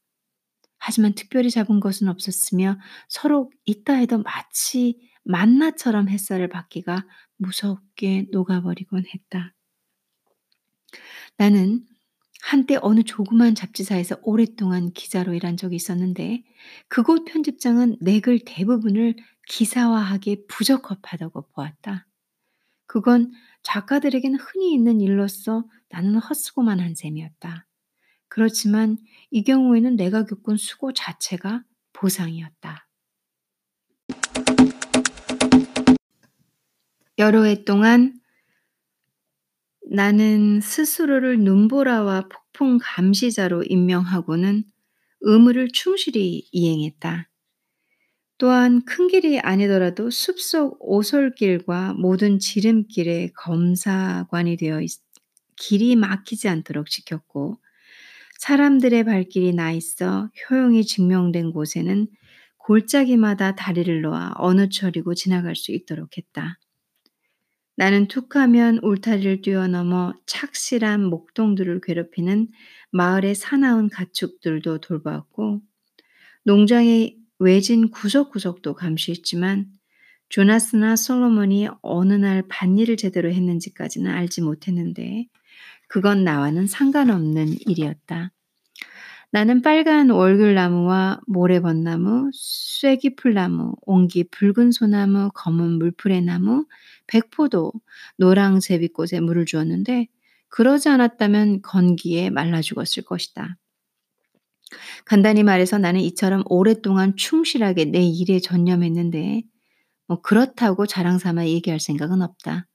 하지만 0.78 1.14
특별히 1.14 1.50
잡은 1.50 1.80
것은 1.80 2.08
없었으며 2.08 2.78
서로 3.08 3.52
있다 3.66 3.94
해도 3.94 4.18
마치 4.20 5.00
만나처럼 5.24 6.10
햇살을 6.10 6.50
받기가 6.50 7.06
무섭게 7.38 8.28
녹아버리곤 8.32 9.06
했다. 9.14 9.54
나는 11.38 11.86
한때 12.44 12.78
어느 12.82 13.04
조그만 13.04 13.56
잡지사에서 13.56 14.18
오랫동안 14.22 14.92
기자로 14.92 15.34
일한 15.34 15.56
적이 15.56 15.78
있었는데 15.78 16.44
그곳 16.90 17.24
편집장은 17.24 17.98
내 18.02 18.20
글 18.20 18.40
대부분을 18.46 19.16
기사화하기에 19.48 20.46
부적합하다고 20.50 21.48
보았다. 21.54 22.06
그건 22.86 23.32
작가들에겐 23.64 24.36
흔히 24.36 24.74
있는 24.74 25.00
일로서 25.00 25.64
나는 25.90 26.18
헛수고만 26.18 26.82
한 26.82 26.96
셈이었다. 26.96 27.66
그렇지만 28.28 28.98
이 29.32 29.44
경우에는 29.46 29.96
내가 29.96 30.26
겪은 30.26 30.58
수고 30.58 30.92
자체가 30.92 31.64
보상이었다. 31.94 32.88
여러 37.20 37.44
해 37.44 37.64
동안 37.64 38.20
나는 39.90 40.60
스스로를 40.62 41.40
눈보라와 41.40 42.28
폭풍 42.30 42.80
감시자로 42.82 43.64
임명하고는 43.64 44.64
의무를 45.22 45.70
충실히 45.72 46.48
이행했다. 46.52 47.30
또한 48.38 48.84
큰 48.86 49.08
길이 49.08 49.40
아니더라도 49.40 50.10
숲속 50.10 50.78
오솔길과 50.82 51.94
모든 51.94 52.40
지름길에 52.40 53.30
검사관이 53.36 54.58
되어 54.58 54.82
있, 54.82 54.92
길이 55.56 55.96
막히지 55.96 56.50
않도록 56.50 56.90
지켰고 56.90 57.58
사람들의 58.40 59.06
발길이 59.06 59.54
나 59.54 59.72
있어 59.72 60.30
효용이 60.50 60.86
증명된 60.86 61.52
곳에는 61.52 62.08
골짜기마다 62.58 63.56
다리를 63.56 64.02
놓아 64.02 64.34
어느 64.38 64.70
철이고 64.70 65.14
지나갈 65.16 65.56
수 65.56 65.72
있도록 65.72 66.18
했다. 66.18 66.60
나는 67.76 68.08
툭하면 68.08 68.80
울타리를 68.84 69.42
뛰어넘어 69.42 70.14
착실한 70.26 71.04
목동들을 71.06 71.82
괴롭히는 71.82 72.50
마을의 72.92 73.34
사나운 73.36 73.90
가축들도 73.90 74.80
돌보았고 74.80 75.62
농장의 76.44 77.18
외진 77.40 77.90
구석구석도 77.90 78.76
감시했지만 78.76 79.66
조나스나 80.30 80.96
솔로몬이 80.96 81.68
어느 81.82 82.14
날 82.14 82.44
밭일을 82.48 82.98
제대로 82.98 83.32
했는지까지는 83.32 84.12
알지 84.12 84.42
못했는데 84.42 85.28
그건 85.88 86.24
나와는 86.24 86.68
상관없는 86.68 87.56
일이었다. 87.68 88.32
나는 89.32 89.64
빨간 89.64 90.12
월귤나무와 90.12 91.22
모래벚나무, 91.26 92.30
쐐기풀나무, 92.34 93.74
옹기 93.82 94.26
붉은 94.30 94.72
소나무, 94.72 95.32
검은 95.34 95.80
물풀의 95.80 96.22
나무, 96.22 96.68
백포도, 97.08 97.74
노랑 98.18 98.60
제비꽃에 98.60 99.20
물을 99.22 99.46
주었는데 99.46 100.08
그러지 100.50 100.90
않았다면 100.90 101.62
건기에 101.62 102.30
말라 102.30 102.62
죽었을 102.62 103.04
것이다. 103.04 103.58
간단히 105.06 105.44
말해서 105.44 105.78
나는 105.78 106.02
이처럼 106.02 106.44
오랫동안 106.46 107.16
충실하게 107.16 107.86
내 107.86 108.02
일에 108.04 108.40
전념했는데 108.40 109.44
뭐 110.08 110.22
그렇다고 110.22 110.86
자랑 110.86 111.20
삼아 111.20 111.48
얘기할 111.48 111.80
생각은 111.80 112.22
없다. 112.22 112.68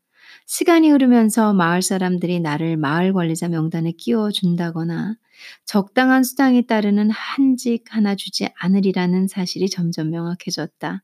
시간이 0.46 0.90
흐르면서 0.90 1.52
마을 1.52 1.82
사람들이 1.82 2.40
나를 2.40 2.76
마을 2.76 3.12
관리자 3.12 3.48
명단에 3.48 3.92
끼워 3.92 4.30
준다거나 4.30 5.16
적당한 5.64 6.24
수당에 6.24 6.62
따르는 6.62 7.10
한직 7.10 7.84
하나 7.90 8.14
주지 8.14 8.48
않으리라는 8.58 9.28
사실이 9.28 9.68
점점 9.68 10.10
명확해졌다. 10.10 11.02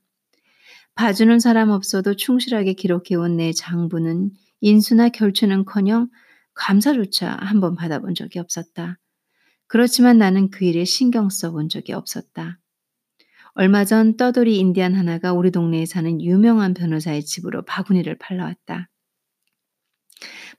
봐주는 0.94 1.38
사람 1.40 1.70
없어도 1.70 2.14
충실하게 2.14 2.74
기록해온 2.74 3.36
내 3.36 3.52
장부는 3.52 4.30
인수나 4.60 5.08
결투는커녕 5.08 6.08
감사조차 6.54 7.36
한 7.40 7.60
번 7.60 7.74
받아본 7.74 8.14
적이 8.14 8.38
없었다. 8.38 8.98
그렇지만 9.66 10.18
나는 10.18 10.50
그 10.50 10.64
일에 10.64 10.84
신경 10.84 11.30
써본 11.30 11.68
적이 11.68 11.94
없었다. 11.94 12.60
얼마 13.54 13.84
전 13.84 14.16
떠돌이 14.16 14.58
인디안 14.58 14.94
하나가 14.94 15.32
우리 15.32 15.50
동네에 15.50 15.86
사는 15.86 16.20
유명한 16.20 16.74
변호사의 16.74 17.24
집으로 17.24 17.64
바구니를 17.64 18.16
팔러왔다. 18.18 18.88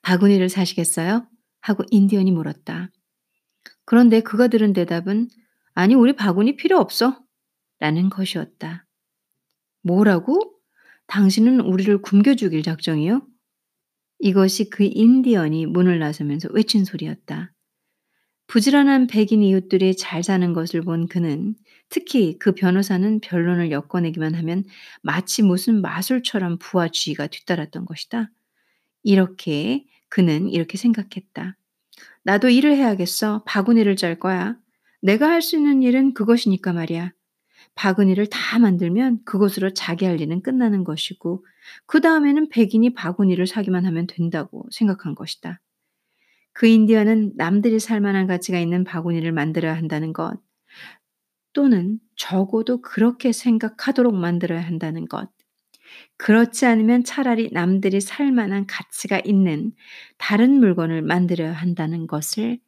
바구니를 0.02 0.50
사시겠어요? 0.50 1.28
하고 1.62 1.84
인디언이 1.92 2.32
물었다. 2.32 2.92
그런데 3.86 4.22
그가 4.22 4.48
들은 4.48 4.74
대답은 4.74 5.30
아니 5.74 5.94
우리 5.96 6.14
바구니 6.14 6.56
필요 6.58 6.78
없어 6.80 7.20
라는 7.80 8.10
것이었다. 8.10 8.85
뭐라고? 9.86 10.52
당신은 11.08 11.62
우리를 11.62 12.02
굶겨 12.02 12.36
죽일 12.36 12.64
작정이요? 12.64 13.22
이것이 14.20 14.70
그 14.70 14.84
인디언이 14.84 15.68
문을 15.68 16.00
나서면서 16.00 16.50
외친 16.52 16.86
소리였다. 16.86 17.54
부지런한 18.48 19.08
백인 19.08 19.44
이웃들이 19.44 19.96
잘 19.98 20.24
사는 20.24 20.54
것을 20.54 20.82
본 20.82 21.08
그는 21.08 21.56
특히 21.90 22.38
그 22.40 22.54
변호사는 22.54 23.20
변론을 23.22 23.72
엮어내기만 23.72 24.36
하면 24.36 24.64
마치 25.04 25.44
무슨 25.44 25.82
마술처럼 25.82 26.58
부와 26.60 26.90
주의가 26.90 27.28
뒤따랐던 27.28 27.86
것이다. 27.86 28.32
이렇게 29.04 29.86
그는 30.10 30.50
이렇게 30.50 30.78
생각했다. 30.78 31.58
나도 32.24 32.50
일을 32.50 32.76
해야겠어. 32.76 33.44
바구니를 33.46 33.96
짤 33.96 34.20
거야. 34.20 34.58
내가 35.02 35.30
할 35.30 35.42
수 35.42 35.56
있는 35.58 35.84
일은 35.84 36.14
그것이니까 36.14 36.74
말이야. 36.74 37.12
바구니를 37.76 38.28
다 38.28 38.60
만들면 38.60 39.24
그것으로 39.26 39.74
자기 39.74 40.06
할 40.06 40.20
일은 40.22 40.42
끝나는 40.42 40.84
것이고 40.84 41.46
그 41.86 42.02
다음에는 42.02 42.50
백인이 42.50 42.94
바구니를 42.94 43.48
사기만 43.48 43.86
하면 43.86 44.08
된다고 44.08 44.66
생각한 44.72 45.16
것이다. 45.16 45.62
그 46.54 46.68
인디언은 46.68 47.34
남들이 47.36 47.80
살 47.80 48.00
만한 48.00 48.28
가치가 48.28 48.60
있는 48.60 48.86
바구니를 48.86 49.34
만들어야 49.34 49.76
한다는 49.76 50.14
것, 50.14 50.40
또는 51.54 52.00
적어도 52.16 52.82
그렇게 52.82 53.32
생각하도록 53.32 54.16
만들어야 54.16 54.62
한다는 54.62 55.06
것, 55.08 55.30
그렇지 56.18 56.66
않으면 56.66 57.04
차라리 57.04 57.50
남들이 57.52 58.02
살 58.02 58.32
만한 58.32 58.66
가치가 58.68 59.22
있는 59.24 59.74
다른 60.18 60.60
물건을 60.60 61.02
만들어야 61.02 61.54
한다는 61.54 62.08
것을 62.08 62.60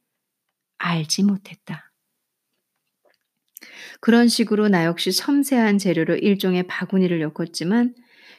알지 0.78 1.24
못했다. 1.24 1.87
그런 4.00 4.28
식으로 4.28 4.70
나 4.70 4.86
역시 4.86 5.12
섬세한 5.12 5.78
재료로 5.78 6.16
일종의 6.16 6.64
바구니를 6.68 7.22
엮었지만 7.22 7.96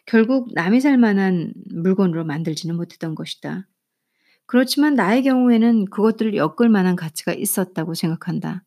결국 0.07 0.49
남이 0.55 0.81
살 0.81 0.99
만한 0.99 1.53
물건으로 1.66 2.25
만들지는 2.25 2.77
못했던 2.77 3.14
것이다. 3.14 3.66
그렇지만 4.47 4.94
나의 4.94 5.23
경우에는 5.25 5.87
그것들을 5.87 6.35
엮을 6.35 6.71
만한 6.71 6.97
가치가 6.97 7.33
있었다고 7.33 7.94
생각한다. 7.94 8.64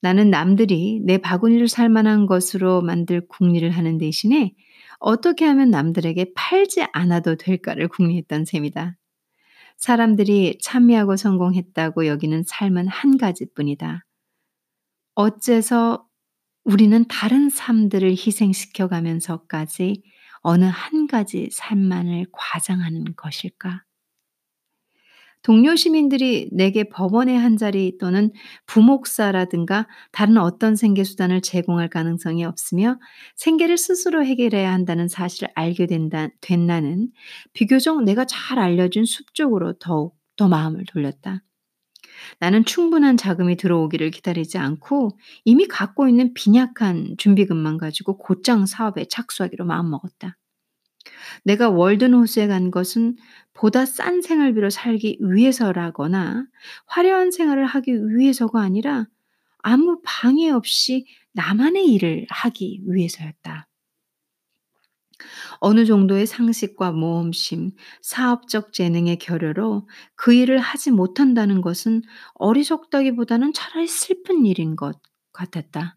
나는 0.00 0.28
남들이 0.28 1.00
내 1.04 1.18
바구니를 1.18 1.68
살 1.68 1.88
만한 1.88 2.26
것으로 2.26 2.82
만들 2.82 3.26
궁리를 3.26 3.70
하는 3.70 3.96
대신에 3.98 4.54
어떻게 4.98 5.44
하면 5.44 5.70
남들에게 5.70 6.32
팔지 6.34 6.86
않아도 6.92 7.36
될까를 7.36 7.88
궁리했던 7.88 8.44
셈이다. 8.44 8.96
사람들이 9.76 10.58
참여하고 10.60 11.16
성공했다고 11.16 12.06
여기는 12.06 12.42
삶은 12.44 12.88
한 12.88 13.16
가지뿐이다. 13.16 14.04
어째서 15.14 16.06
우리는 16.64 17.04
다른 17.08 17.50
삶들을 17.50 18.10
희생시켜 18.10 18.88
가면서까지 18.88 20.02
어느 20.40 20.64
한 20.64 21.06
가지 21.06 21.48
삶만을 21.52 22.26
과장하는 22.32 23.14
것일까? 23.16 23.84
동료 25.42 25.76
시민들이 25.76 26.48
내게 26.52 26.84
법원의 26.84 27.38
한 27.38 27.58
자리 27.58 27.98
또는 27.98 28.32
부목사라든가 28.66 29.86
다른 30.10 30.38
어떤 30.38 30.74
생계 30.74 31.04
수단을 31.04 31.42
제공할 31.42 31.90
가능성이 31.90 32.46
없으며 32.46 32.98
생계를 33.36 33.76
스스로 33.76 34.24
해결해야 34.24 34.72
한다는 34.72 35.06
사실을 35.06 35.50
알게 35.54 35.86
된다, 35.86 36.28
된 36.40 36.66
나는 36.66 37.10
비교적 37.52 38.02
내가 38.04 38.24
잘 38.24 38.58
알려준 38.58 39.04
숲 39.04 39.34
쪽으로 39.34 39.74
더욱 39.74 40.16
더 40.36 40.48
마음을 40.48 40.84
돌렸다. 40.86 41.42
나는 42.38 42.64
충분한 42.64 43.16
자금이 43.16 43.56
들어오기를 43.56 44.10
기다리지 44.10 44.58
않고 44.58 45.18
이미 45.44 45.66
갖고 45.66 46.08
있는 46.08 46.34
빈약한 46.34 47.14
준비금만 47.18 47.78
가지고 47.78 48.18
곧장 48.18 48.66
사업에 48.66 49.06
착수하기로 49.06 49.64
마음먹었다. 49.64 50.36
내가 51.44 51.70
월든호수에 51.70 52.46
간 52.46 52.70
것은 52.70 53.16
보다 53.52 53.84
싼 53.86 54.22
생활비로 54.22 54.70
살기 54.70 55.18
위해서라거나 55.20 56.46
화려한 56.86 57.30
생활을 57.30 57.66
하기 57.66 57.92
위해서가 58.16 58.60
아니라 58.60 59.06
아무 59.58 60.00
방해 60.04 60.50
없이 60.50 61.06
나만의 61.32 61.86
일을 61.86 62.26
하기 62.28 62.82
위해서였다. 62.86 63.68
어느 65.60 65.84
정도의 65.84 66.26
상식과 66.26 66.92
모험심, 66.92 67.72
사업적 68.02 68.72
재능의 68.72 69.18
결여로 69.18 69.88
그 70.16 70.32
일을 70.32 70.58
하지 70.58 70.90
못한다는 70.90 71.60
것은 71.60 72.02
어리석다기보다는 72.34 73.52
차라리 73.52 73.86
슬픈 73.86 74.46
일인 74.46 74.76
것 74.76 75.00
같았다. 75.32 75.96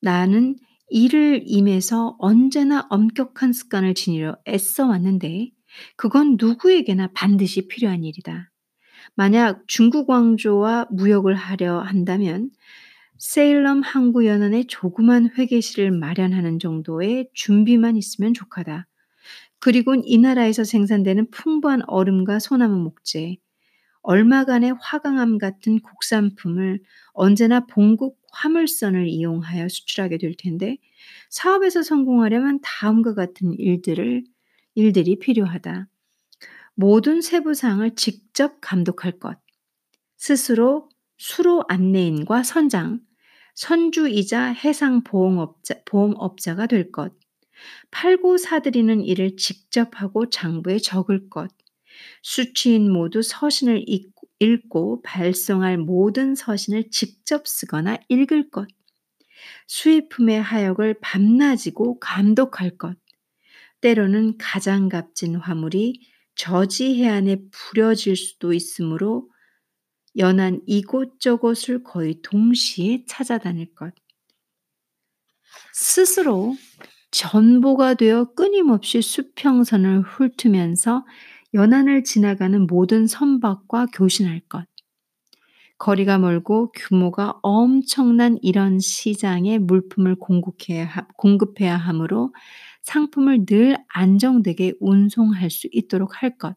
나는 0.00 0.56
일을 0.88 1.42
임해서 1.46 2.16
언제나 2.18 2.86
엄격한 2.90 3.52
습관을 3.52 3.94
지니려 3.94 4.36
애써 4.46 4.86
왔는데 4.86 5.50
그건 5.96 6.36
누구에게나 6.38 7.10
반드시 7.14 7.68
필요한 7.68 8.04
일이다. 8.04 8.50
만약 9.14 9.62
중국 9.66 10.08
왕조와 10.08 10.88
무역을 10.90 11.34
하려 11.34 11.80
한다면 11.80 12.50
세일럼 13.18 13.82
항구연안에 13.82 14.64
조그만 14.66 15.30
회계실을 15.36 15.90
마련하는 15.90 16.58
정도의 16.58 17.28
준비만 17.32 17.96
있으면 17.96 18.34
족하다. 18.34 18.86
그리고 19.60 19.94
이 20.04 20.18
나라에서 20.18 20.64
생산되는 20.64 21.30
풍부한 21.30 21.82
얼음과 21.88 22.38
소나무 22.38 22.76
목재, 22.82 23.38
얼마간의 24.02 24.74
화강암 24.80 25.38
같은 25.38 25.80
국산품을 25.80 26.80
언제나 27.12 27.66
본국 27.66 28.18
화물선을 28.32 29.08
이용하여 29.08 29.68
수출하게 29.68 30.18
될 30.18 30.34
텐데 30.36 30.78
사업에서 31.30 31.82
성공하려면 31.82 32.60
다음과 32.62 33.14
같은 33.14 33.54
일들을 33.54 34.24
일들이 34.74 35.18
필요하다. 35.18 35.88
모든 36.74 37.20
세부 37.22 37.54
사항을 37.54 37.94
직접 37.96 38.58
감독할 38.60 39.18
것. 39.18 39.38
스스로 40.16 40.88
수로 41.18 41.64
안내인과 41.68 42.42
선장, 42.42 43.00
선주이자 43.54 44.46
해상 44.52 45.02
보험업자, 45.04 45.76
보험업자가 45.84 46.66
될 46.66 46.90
것. 46.92 47.12
팔고 47.90 48.36
사들이는 48.36 49.02
일을 49.02 49.36
직접 49.36 50.00
하고 50.00 50.28
장부에 50.28 50.78
적을 50.78 51.28
것. 51.30 51.50
수취인 52.22 52.90
모두 52.90 53.22
서신을 53.22 53.84
읽고 54.40 55.02
발송할 55.02 55.78
모든 55.78 56.34
서신을 56.34 56.90
직접 56.90 57.46
쓰거나 57.46 57.98
읽을 58.08 58.50
것. 58.50 58.68
수입품의 59.68 60.42
하역을 60.42 60.98
밤낮이고 61.00 62.00
감독할 62.00 62.76
것. 62.76 62.96
때로는 63.80 64.38
가장 64.38 64.88
값진 64.88 65.36
화물이 65.36 66.00
저지 66.34 66.96
해안에 66.96 67.36
부려질 67.50 68.16
수도 68.16 68.52
있으므로 68.52 69.30
연안 70.16 70.60
이곳저곳을 70.66 71.82
거의 71.82 72.20
동시에 72.22 73.04
찾아다닐 73.06 73.74
것. 73.74 73.94
스스로 75.72 76.56
전보가 77.10 77.94
되어 77.94 78.32
끊임없이 78.34 79.02
수평선을 79.02 80.02
훑으면서 80.02 81.04
연안을 81.54 82.04
지나가는 82.04 82.66
모든 82.66 83.06
선박과 83.06 83.86
교신할 83.92 84.40
것. 84.48 84.66
거리가 85.78 86.18
멀고 86.18 86.72
규모가 86.72 87.38
엄청난 87.42 88.38
이런 88.42 88.78
시장에 88.78 89.58
물품을 89.58 90.16
공급해야, 90.16 91.08
공급해야 91.16 91.76
하므로 91.76 92.32
상품을 92.82 93.46
늘 93.46 93.76
안정되게 93.88 94.74
운송할 94.80 95.50
수 95.50 95.68
있도록 95.72 96.22
할 96.22 96.38
것. 96.38 96.56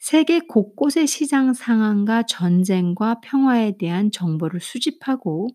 세계 0.00 0.40
곳곳의 0.40 1.06
시장 1.06 1.52
상황과 1.54 2.24
전쟁과 2.24 3.20
평화에 3.22 3.76
대한 3.78 4.10
정보를 4.10 4.60
수집하고 4.60 5.48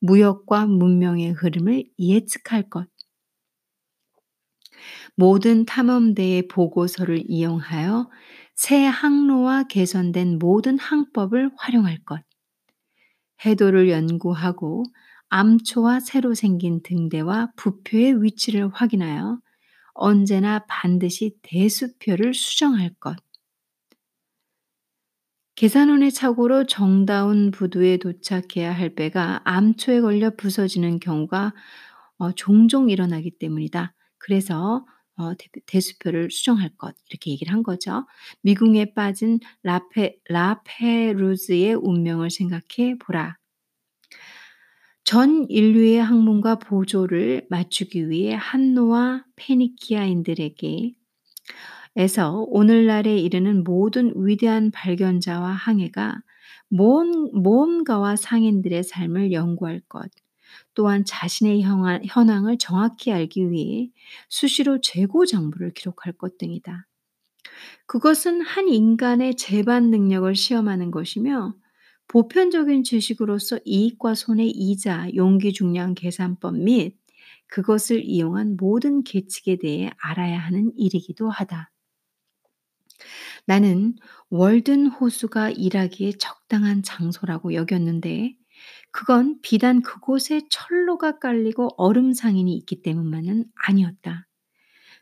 무역과 0.00 0.66
문명의 0.66 1.32
흐름을 1.32 1.84
예측할 1.98 2.70
것. 2.70 2.88
모든 5.16 5.64
탐험대의 5.64 6.48
보고서를 6.48 7.22
이용하여 7.26 8.10
새 8.54 8.84
항로와 8.84 9.64
개선된 9.64 10.38
모든 10.38 10.78
항법을 10.78 11.50
활용할 11.56 11.98
것. 12.04 12.20
해도를 13.46 13.90
연구하고 13.90 14.82
암초와 15.28 16.00
새로 16.00 16.34
생긴 16.34 16.82
등대와 16.82 17.52
부표의 17.56 18.22
위치를 18.22 18.68
확인하여 18.72 19.38
언제나 19.94 20.64
반드시 20.68 21.36
대수표를 21.42 22.34
수정할 22.34 22.94
것. 23.00 23.16
계산원의 25.56 26.10
착오로 26.10 26.66
정다운 26.66 27.52
부두에 27.52 27.98
도착해야 27.98 28.72
할 28.72 28.94
배가 28.96 29.40
암초에 29.44 30.00
걸려 30.00 30.30
부서지는 30.34 30.98
경우가 30.98 31.54
어, 32.18 32.32
종종 32.32 32.90
일어나기 32.90 33.30
때문이다. 33.30 33.94
그래서 34.18 34.84
어, 35.16 35.32
대, 35.66 35.80
수표를 35.80 36.32
수정할 36.32 36.70
것 36.76 36.96
이렇게 37.08 37.30
얘기를 37.30 37.52
한 37.52 37.62
거죠. 37.62 38.04
미궁에 38.42 38.94
빠진 38.94 39.38
라페 39.62 40.16
라페루즈의 40.28 41.74
운명을 41.74 42.30
생각해 42.30 42.98
보라. 42.98 43.36
전 45.04 45.46
인류의 45.48 46.02
학문과 46.02 46.56
보조를 46.56 47.46
맞추기 47.48 48.08
위해 48.08 48.34
한노와 48.34 49.24
페니키아인들에게 49.36 50.94
에서 51.96 52.44
오늘날에 52.48 53.16
이르는 53.18 53.62
모든 53.64 54.12
위대한 54.16 54.70
발견자와 54.70 55.50
항해가 55.52 56.22
모험가와 56.68 58.16
상인들의 58.16 58.82
삶을 58.82 59.32
연구할 59.32 59.80
것, 59.88 60.10
또한 60.74 61.04
자신의 61.04 61.62
현황을 61.62 62.58
정확히 62.58 63.12
알기 63.12 63.50
위해 63.50 63.90
수시로 64.28 64.80
재고 64.80 65.24
정보를 65.24 65.72
기록할 65.72 66.12
것 66.14 66.36
등이다. 66.38 66.86
그것은 67.86 68.40
한 68.40 68.68
인간의 68.68 69.36
재반 69.36 69.90
능력을 69.90 70.34
시험하는 70.34 70.90
것이며 70.90 71.54
보편적인 72.08 72.84
지식으로서 72.84 73.60
이익과 73.64 74.14
손해 74.14 74.46
이자, 74.46 75.08
용기 75.14 75.52
중량 75.52 75.94
계산법 75.94 76.56
및 76.58 76.96
그것을 77.48 78.04
이용한 78.04 78.56
모든 78.58 79.04
계측에 79.04 79.56
대해 79.56 79.90
알아야 79.98 80.38
하는 80.38 80.72
일이기도 80.76 81.30
하다. 81.30 81.70
나는 83.46 83.94
월든 84.30 84.86
호수가 84.86 85.50
일하기에 85.50 86.12
적당한 86.18 86.82
장소라고 86.82 87.54
여겼는데 87.54 88.34
그건 88.90 89.40
비단 89.42 89.82
그곳에 89.82 90.42
철로가 90.50 91.18
깔리고 91.18 91.70
얼음 91.76 92.12
상인이 92.12 92.54
있기 92.56 92.82
때문만은 92.82 93.44
아니었다. 93.66 94.26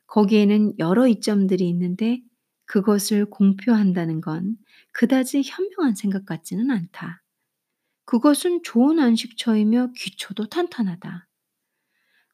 거기에는 0.07 0.79
여러 0.79 1.07
이점들이 1.07 1.69
있는데 1.69 2.21
그것을 2.67 3.27
공표한다는 3.27 4.21
건 4.21 4.57
그다지 4.93 5.43
현명한 5.45 5.95
생각 5.95 6.25
같지는 6.27 6.71
않다. 6.71 7.23
그것은 8.05 8.63
좋은 8.63 8.99
안식처이며 8.99 9.93
기초도 9.97 10.47
탄탄하다. 10.47 11.29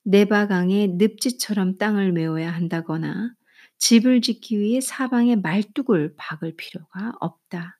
네바강의 0.05 0.97
늪지처럼 0.97 1.77
땅을 1.77 2.13
메워야 2.13 2.51
한다거나 2.51 3.35
집을 3.79 4.21
짓기 4.21 4.59
위해 4.59 4.81
사방에 4.81 5.37
말뚝을 5.37 6.15
박을 6.17 6.55
필요가 6.57 7.13
없다. 7.21 7.79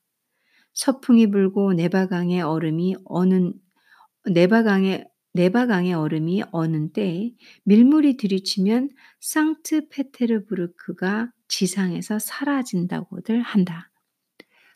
서풍이 0.73 1.31
불고 1.31 1.73
네바강의 1.73 2.43
얼음이 2.43 2.97
어는 3.05 3.55
네바강의 4.27 5.07
네바강의 5.35 5.95
얼음이 5.95 6.43
어는 6.51 6.93
때에 6.93 7.33
밀물이 7.65 8.17
들이치면 8.17 8.91
상트페테르부르크가 9.21 11.31
지상에서 11.49 12.19
사라진다고들 12.19 13.43
한다. 13.43 13.91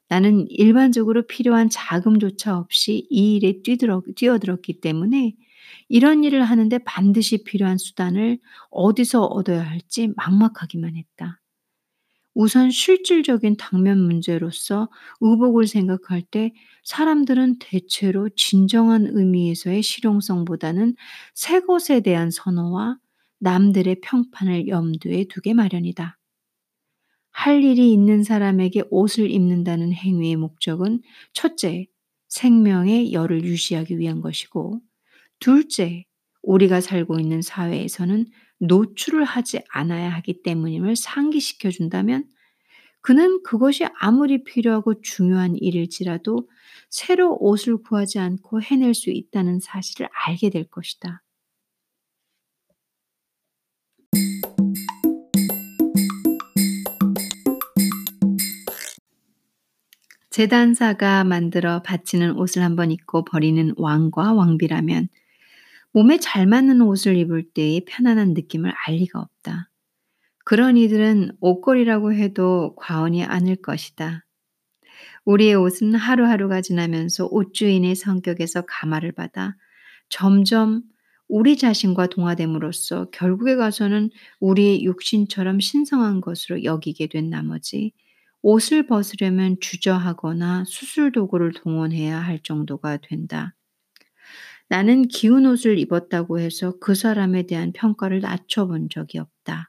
나는 0.08 0.46
일반적으로 0.50 1.26
필요한 1.26 1.70
자금조차 1.70 2.58
없이 2.58 3.06
이 3.10 3.36
일에 3.36 3.62
뛰어들었기 3.62 4.80
때문에 4.80 5.34
이런 5.92 6.24
일을 6.24 6.42
하는데 6.42 6.78
반드시 6.78 7.44
필요한 7.44 7.76
수단을 7.76 8.38
어디서 8.70 9.26
얻어야 9.26 9.62
할지 9.62 10.08
막막하기만 10.16 10.96
했다. 10.96 11.42
우선 12.32 12.70
실질적인 12.70 13.58
당면 13.58 13.98
문제로서 14.00 14.88
의복을 15.20 15.66
생각할 15.66 16.22
때 16.22 16.54
사람들은 16.84 17.58
대체로 17.58 18.30
진정한 18.34 19.06
의미에서의 19.06 19.82
실용성보다는 19.82 20.96
새 21.34 21.60
것에 21.60 22.00
대한 22.00 22.30
선호와 22.30 22.96
남들의 23.40 24.00
평판을 24.00 24.68
염두에 24.68 25.26
두게 25.28 25.52
마련이다. 25.52 26.18
할 27.32 27.62
일이 27.62 27.92
있는 27.92 28.22
사람에게 28.22 28.84
옷을 28.90 29.30
입는다는 29.30 29.92
행위의 29.92 30.36
목적은 30.36 31.02
첫째, 31.34 31.86
생명의 32.28 33.12
열을 33.12 33.44
유지하기 33.44 33.98
위한 33.98 34.22
것이고, 34.22 34.80
둘째, 35.42 36.04
우리가 36.44 36.80
살고 36.80 37.18
있는 37.18 37.42
사회에서는 37.42 38.26
노출을 38.60 39.24
하지 39.24 39.60
않아야 39.70 40.08
하기 40.10 40.44
때문임을 40.44 40.94
상기시켜 40.94 41.70
준다면 41.70 42.26
그는 43.00 43.42
그것이 43.42 43.84
아무리 43.98 44.44
필요하고 44.44 45.00
중요한 45.00 45.56
일일지라도 45.56 46.48
새로 46.90 47.36
옷을 47.40 47.78
구하지 47.78 48.20
않고 48.20 48.62
해낼 48.62 48.94
수 48.94 49.10
있다는 49.10 49.58
사실을 49.58 50.08
알게 50.12 50.48
될 50.50 50.70
것이다. 50.70 51.24
재단사가 60.30 61.24
만들어 61.24 61.82
바치는 61.82 62.38
옷을 62.38 62.62
한번 62.62 62.92
입고 62.92 63.24
버리는 63.24 63.74
왕과 63.76 64.34
왕비라면 64.34 65.08
몸에 65.92 66.18
잘 66.18 66.46
맞는 66.46 66.80
옷을 66.80 67.16
입을 67.16 67.50
때의 67.52 67.84
편안한 67.86 68.34
느낌을 68.34 68.72
알 68.86 68.94
리가 68.96 69.20
없다. 69.20 69.70
그런 70.44 70.76
이들은 70.76 71.36
옷걸이라고 71.40 72.14
해도 72.14 72.74
과언이 72.76 73.24
아닐 73.24 73.56
것이다. 73.56 74.24
우리의 75.24 75.54
옷은 75.54 75.94
하루하루가 75.94 76.60
지나면서 76.60 77.28
옷 77.30 77.54
주인의 77.54 77.94
성격에서 77.94 78.62
감화를 78.66 79.12
받아 79.12 79.56
점점 80.08 80.82
우리 81.28 81.56
자신과 81.56 82.08
동화됨으로써 82.08 83.10
결국에 83.10 83.56
가서는 83.56 84.10
우리의 84.40 84.84
육신처럼 84.84 85.60
신성한 85.60 86.20
것으로 86.20 86.64
여기게 86.64 87.06
된 87.06 87.30
나머지 87.30 87.92
옷을 88.42 88.86
벗으려면 88.86 89.56
주저하거나 89.60 90.64
수술 90.66 91.12
도구를 91.12 91.52
동원해야 91.52 92.18
할 92.18 92.40
정도가 92.40 92.98
된다. 92.98 93.54
나는 94.72 95.06
기운 95.06 95.44
옷을 95.44 95.78
입었다고 95.78 96.38
해서 96.40 96.78
그 96.80 96.94
사람에 96.94 97.42
대한 97.42 97.72
평가를 97.72 98.20
낮춰본 98.20 98.88
적이 98.88 99.18
없다. 99.18 99.68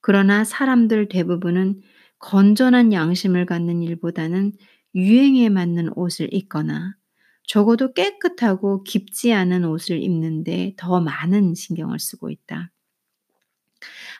그러나 0.00 0.42
사람들 0.42 1.08
대부분은 1.08 1.80
건전한 2.18 2.92
양심을 2.92 3.46
갖는 3.46 3.84
일보다는 3.84 4.52
유행에 4.96 5.48
맞는 5.48 5.90
옷을 5.96 6.34
입거나 6.34 6.96
적어도 7.44 7.92
깨끗하고 7.92 8.82
깊지 8.82 9.32
않은 9.32 9.64
옷을 9.64 10.02
입는데 10.02 10.74
더 10.76 11.00
많은 11.00 11.54
신경을 11.54 12.00
쓰고 12.00 12.28
있다. 12.30 12.72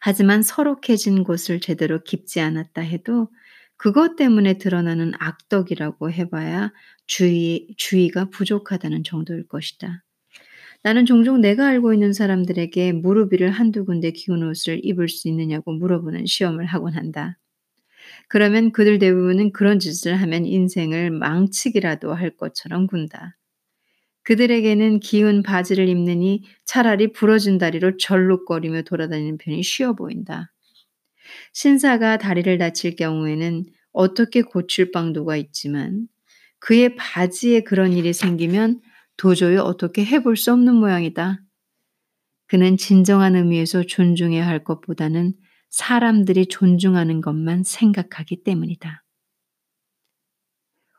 하지만 0.00 0.44
서록해진 0.44 1.24
곳을 1.24 1.58
제대로 1.60 2.04
깊지 2.04 2.40
않았다 2.40 2.80
해도 2.82 3.28
그것 3.76 4.16
때문에 4.16 4.58
드러나는 4.58 5.12
악덕이라고 5.18 6.10
해봐야 6.10 6.72
주의, 7.06 7.68
주의가 7.76 8.30
부족하다는 8.30 9.04
정도일 9.04 9.46
것이다. 9.48 10.02
나는 10.82 11.04
종종 11.04 11.40
내가 11.40 11.66
알고 11.66 11.92
있는 11.92 12.12
사람들에게 12.12 12.92
무릎 12.92 13.32
위를 13.32 13.50
한두 13.50 13.84
군데 13.84 14.12
기운 14.12 14.42
옷을 14.42 14.80
입을 14.84 15.08
수 15.08 15.28
있느냐고 15.28 15.72
물어보는 15.72 16.26
시험을 16.26 16.64
하곤 16.66 16.94
한다. 16.94 17.38
그러면 18.28 18.72
그들 18.72 18.98
대부분은 18.98 19.52
그런 19.52 19.78
짓을 19.78 20.14
하면 20.16 20.46
인생을 20.46 21.10
망치기라도 21.10 22.14
할 22.14 22.30
것처럼 22.36 22.86
군다. 22.86 23.36
그들에게는 24.22 25.00
기운 25.00 25.42
바지를 25.42 25.88
입느니 25.88 26.42
차라리 26.64 27.12
부러진 27.12 27.58
다리로 27.58 27.96
절룩거리며 27.96 28.82
돌아다니는 28.82 29.38
편이 29.38 29.62
쉬워 29.62 29.94
보인다. 29.94 30.52
신사가 31.52 32.18
다리를 32.18 32.58
다칠 32.58 32.96
경우에는 32.96 33.64
어떻게 33.92 34.42
고칠 34.42 34.90
방도가 34.90 35.36
있지만 35.36 36.08
그의 36.58 36.96
바지에 36.96 37.60
그런 37.60 37.92
일이 37.92 38.12
생기면 38.12 38.80
도저히 39.16 39.56
어떻게 39.56 40.04
해볼 40.04 40.36
수 40.36 40.52
없는 40.52 40.74
모양이다. 40.74 41.40
그는 42.46 42.76
진정한 42.76 43.34
의미에서 43.34 43.84
존중해야 43.84 44.46
할 44.46 44.62
것보다는 44.64 45.34
사람들이 45.70 46.46
존중하는 46.46 47.20
것만 47.20 47.64
생각하기 47.64 48.44
때문이다. 48.44 49.02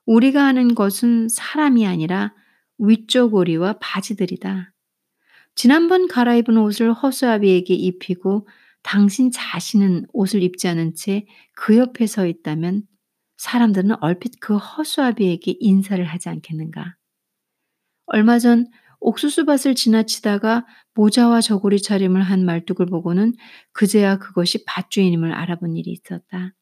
우리가 0.06 0.46
하는 0.46 0.74
것은 0.74 1.30
사람이 1.30 1.86
아니라 1.86 2.34
위쪽 2.78 3.34
오리와 3.34 3.78
바지들이다. 3.80 4.74
지난번 5.56 6.08
갈아입은 6.08 6.58
옷을 6.58 6.94
허수아비에게 6.94 7.74
입히고 7.74 8.48
당신 8.84 9.32
자신은 9.32 10.06
옷을 10.14 10.44
입지 10.44 10.68
않은 10.68 10.94
채 10.96 11.26
그 11.58 11.76
옆에 11.78 12.06
서 12.08 12.26
있다면 12.26 12.84
사람들은 13.38 14.02
얼핏 14.02 14.40
그 14.40 14.58
허수아비에게 14.58 15.58
인사를 15.60 16.04
하지 16.06 16.30
않겠는가? 16.30 16.96
얼마 18.06 18.40
전 18.40 18.68
옥수수밭을 19.00 19.76
지나치다가 19.76 20.66
모자와 20.94 21.42
저고리 21.42 21.82
차림을 21.82 22.22
한 22.22 22.46
말뚝을 22.46 22.86
보고는 22.88 23.34
그제야 23.74 24.18
그것이 24.18 24.64
밭주인임을 24.66 25.34
알아본 25.34 25.76
일이 25.78 25.92
있었다. 25.92 26.54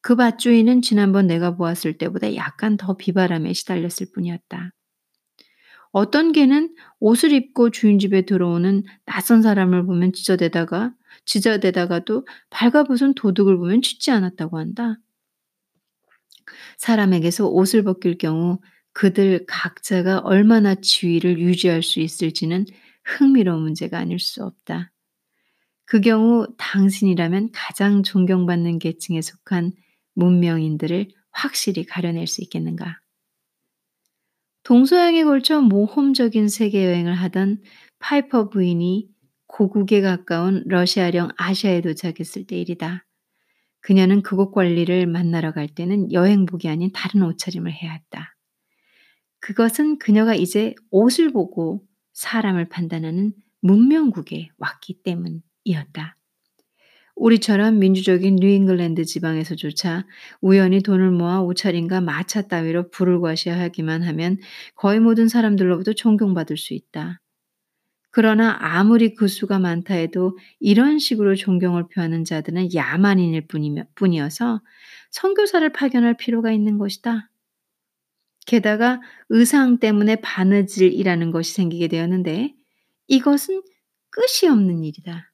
그 0.00 0.16
밭주인은 0.16 0.82
지난번 0.82 1.26
내가 1.26 1.56
보았을 1.56 1.96
때보다 1.96 2.34
약간 2.34 2.76
더 2.76 2.96
비바람에 2.96 3.52
시달렸을 3.52 4.08
뿐이었다. 4.14 4.72
어떤 5.92 6.32
개는 6.32 6.74
옷을 6.98 7.32
입고 7.32 7.70
주인 7.70 7.98
집에 7.98 8.22
들어오는 8.22 8.84
낯선 9.04 9.42
사람을 9.42 9.86
보면 9.86 10.12
지저대다가 10.12 10.94
지저대다가도 11.24 12.26
발가벗은 12.50 13.14
도둑을 13.14 13.56
보면 13.56 13.82
짖지 13.82 14.10
않았다고 14.10 14.58
한다. 14.58 14.96
사람에게서 16.78 17.46
옷을 17.46 17.82
벗길 17.84 18.18
경우 18.18 18.58
그들 18.92 19.46
각자가 19.46 20.18
얼마나 20.20 20.74
지위를 20.74 21.38
유지할 21.38 21.82
수 21.82 22.00
있을지는 22.00 22.66
흥미로운 23.04 23.62
문제가 23.62 23.98
아닐 23.98 24.18
수 24.18 24.44
없다. 24.44 24.92
그 25.84 26.00
경우 26.00 26.46
당신이라면 26.58 27.50
가장 27.52 28.02
존경받는 28.02 28.78
계층에 28.78 29.20
속한 29.20 29.72
문명인들을 30.14 31.08
확실히 31.30 31.84
가려낼 31.84 32.26
수 32.26 32.42
있겠는가? 32.42 33.00
동서양에 34.62 35.24
걸쳐 35.24 35.60
모험적인 35.60 36.48
세계 36.48 36.84
여행을 36.84 37.14
하던 37.14 37.62
파이퍼 37.98 38.48
부인이 38.48 39.08
고국에 39.52 40.00
가까운 40.00 40.64
러시아령 40.66 41.28
아시아에 41.36 41.82
도착했을 41.82 42.46
때 42.46 42.56
일이다. 42.56 43.04
그녀는 43.80 44.22
그곳 44.22 44.50
관리를 44.50 45.06
만나러 45.06 45.52
갈 45.52 45.68
때는 45.68 46.10
여행복이 46.10 46.68
아닌 46.68 46.90
다른 46.94 47.22
옷차림을 47.22 47.70
해야 47.70 47.92
했다. 47.92 48.34
그것은 49.40 49.98
그녀가 49.98 50.34
이제 50.34 50.74
옷을 50.90 51.32
보고 51.32 51.84
사람을 52.14 52.70
판단하는 52.70 53.34
문명국에 53.60 54.48
왔기 54.56 55.02
때문이었다. 55.02 56.16
우리처럼 57.14 57.78
민주적인 57.78 58.36
뉴잉글랜드 58.36 59.04
지방에서조차 59.04 60.06
우연히 60.40 60.82
돈을 60.82 61.10
모아 61.10 61.42
옷차림과 61.42 62.00
마차 62.00 62.40
따위로 62.48 62.88
부를 62.88 63.20
과시하기만 63.20 64.02
하면 64.02 64.38
거의 64.76 64.98
모든 64.98 65.28
사람들로부터 65.28 65.92
존경받을 65.92 66.56
수 66.56 66.72
있다. 66.72 67.20
그러나 68.12 68.56
아무리 68.60 69.14
그 69.14 69.26
수가 69.26 69.58
많다 69.58 69.94
해도 69.94 70.38
이런 70.60 70.98
식으로 70.98 71.34
존경을 71.34 71.88
표하는 71.88 72.24
자들은 72.24 72.74
야만인일 72.74 73.48
뿐이어서 73.94 74.60
선교사를 75.10 75.72
파견할 75.72 76.16
필요가 76.18 76.52
있는 76.52 76.76
것이다. 76.78 77.30
게다가 78.46 79.00
의상 79.30 79.78
때문에 79.78 80.16
바느질이라는 80.16 81.30
것이 81.30 81.54
생기게 81.54 81.88
되었는데 81.88 82.54
이것은 83.08 83.62
끝이 84.10 84.50
없는 84.50 84.84
일이다. 84.84 85.32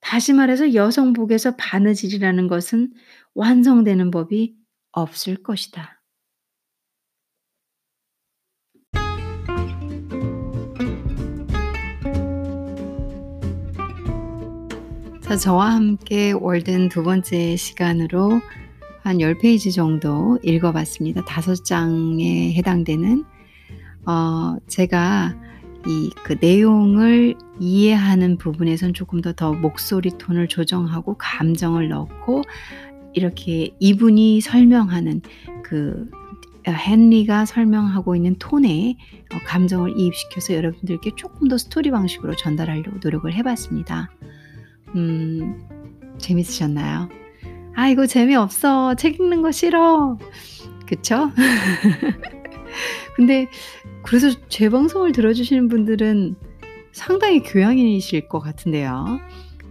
다시 0.00 0.32
말해서 0.32 0.72
여성복에서 0.72 1.56
바느질이라는 1.56 2.48
것은 2.48 2.94
완성되는 3.34 4.10
법이 4.10 4.56
없을 4.92 5.42
것이다. 5.42 5.97
자, 15.28 15.36
저와 15.36 15.74
함께 15.74 16.32
월든 16.32 16.88
두 16.88 17.02
번째 17.02 17.54
시간으로 17.56 18.40
한 19.02 19.18
10페이지 19.18 19.74
정도 19.74 20.38
읽어봤습니다. 20.42 21.24
다섯 21.26 21.64
장에 21.66 22.54
해당되는, 22.54 23.24
어, 24.06 24.56
제가 24.68 25.36
이 25.86 26.10
그 26.24 26.36
내용을 26.40 27.34
이해하는 27.60 28.36
부분에선 28.38 28.94
조금 28.94 29.20
더 29.20 29.32
더 29.32 29.52
목소리 29.52 30.10
톤을 30.18 30.48
조정하고 30.48 31.16
감정을 31.18 31.88
넣고 31.88 32.42
이렇게 33.14 33.70
이분이 33.80 34.40
설명하는 34.40 35.22
그 35.62 36.10
헨리가 36.66 37.44
설명하고 37.46 38.16
있는 38.16 38.36
톤에 38.38 38.96
어, 39.34 39.38
감정을 39.46 39.98
이입시켜서 39.98 40.54
여러분들께 40.54 41.12
조금 41.16 41.48
더 41.48 41.56
스토리 41.58 41.90
방식으로 41.90 42.34
전달하려고 42.36 42.98
노력을 43.02 43.32
해봤습니다. 43.32 44.10
음, 44.94 45.58
재밌으셨나요? 46.18 47.08
아, 47.74 47.88
이거 47.88 48.06
재미없어. 48.06 48.94
책 48.94 49.20
읽는 49.20 49.42
거 49.42 49.52
싫어. 49.52 50.18
그쵸? 50.86 51.30
근데 53.16 53.46
그래서 54.02 54.30
제 54.48 54.68
방송을 54.68 55.12
들어주시는 55.12 55.68
분들은 55.68 56.36
상당히 56.92 57.42
교양이실 57.42 58.28
것 58.28 58.40
같은데요. 58.40 59.20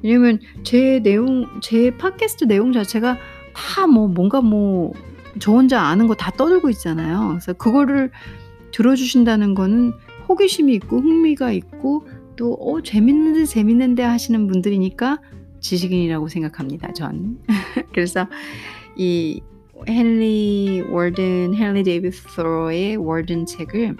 왜냐면 0.04 0.40
제 0.64 1.00
내용, 1.02 1.46
제 1.62 1.96
팟캐스트 1.98 2.46
내용 2.46 2.72
자체가 2.72 3.18
다 3.54 3.88
뭐 3.88 4.08
뭔가 4.08 4.42
뭐 4.42 4.94
저 5.40 5.52
혼자 5.52 5.82
아는 5.82 6.08
거 6.08 6.16
다 6.16 6.32
떠들고 6.32 6.70
있잖아요. 6.72 7.28
그래서 7.30 7.54
그거를 7.54 8.12
들어주신다는 8.72 9.54
거는 9.54 9.94
호기심이 10.28 10.74
있고 10.76 11.00
흥미가 11.00 11.52
있고 11.52 12.08
또 12.38 12.54
어, 12.54 12.82
재밌는데 12.82 13.46
재밌는데 13.46 14.04
하시는 14.04 14.48
분들이니까 14.48 15.20
지식인이라고 15.60 16.28
생각합니다. 16.30 16.94
전. 16.94 17.40
그래서 17.94 18.28
이 18.96 19.42
헨리 19.88 20.82
월든, 20.90 21.54
헨리 21.56 21.84
데이비스 21.84 22.40
로의 22.42 22.98
월든 22.98 23.46
책을 23.46 23.96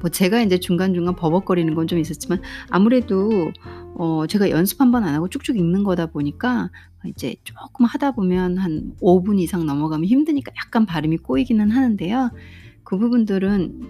뭐 0.00 0.10
제가 0.10 0.40
이제 0.42 0.58
중간중간 0.58 1.16
버벅거리는 1.16 1.74
건 1.74 1.86
좀 1.86 1.98
있었지만 1.98 2.40
아무래도 2.70 3.52
어 3.94 4.26
제가 4.26 4.50
연습 4.50 4.80
한 4.80 4.90
번 4.92 5.04
안 5.04 5.14
하고 5.14 5.28
쭉쭉 5.28 5.56
읽는 5.56 5.84
거다 5.84 6.06
보니까 6.06 6.70
이제 7.06 7.34
조금 7.44 7.84
하다 7.86 8.12
보면 8.12 8.58
한 8.58 8.92
5분 9.00 9.40
이상 9.40 9.66
넘어가면 9.66 10.06
힘드니까 10.06 10.52
약간 10.56 10.86
발음이 10.86 11.18
꼬이기는 11.18 11.70
하는데요. 11.70 12.30
그 12.84 12.98
부분들은 12.98 13.88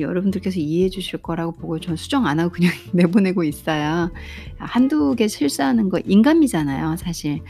여러분들께서 0.00 0.58
이해해 0.60 0.88
주실 0.90 1.20
거라고 1.22 1.52
보고 1.52 1.78
전 1.80 1.96
수정 1.96 2.26
안 2.26 2.40
하고 2.40 2.50
그냥 2.52 2.72
내보내고 2.92 3.44
있어요. 3.44 4.10
한두 4.58 5.14
개 5.16 5.28
실수하는 5.28 5.88
거 5.88 5.98
인간이잖아요, 6.04 6.96
사실. 6.96 7.40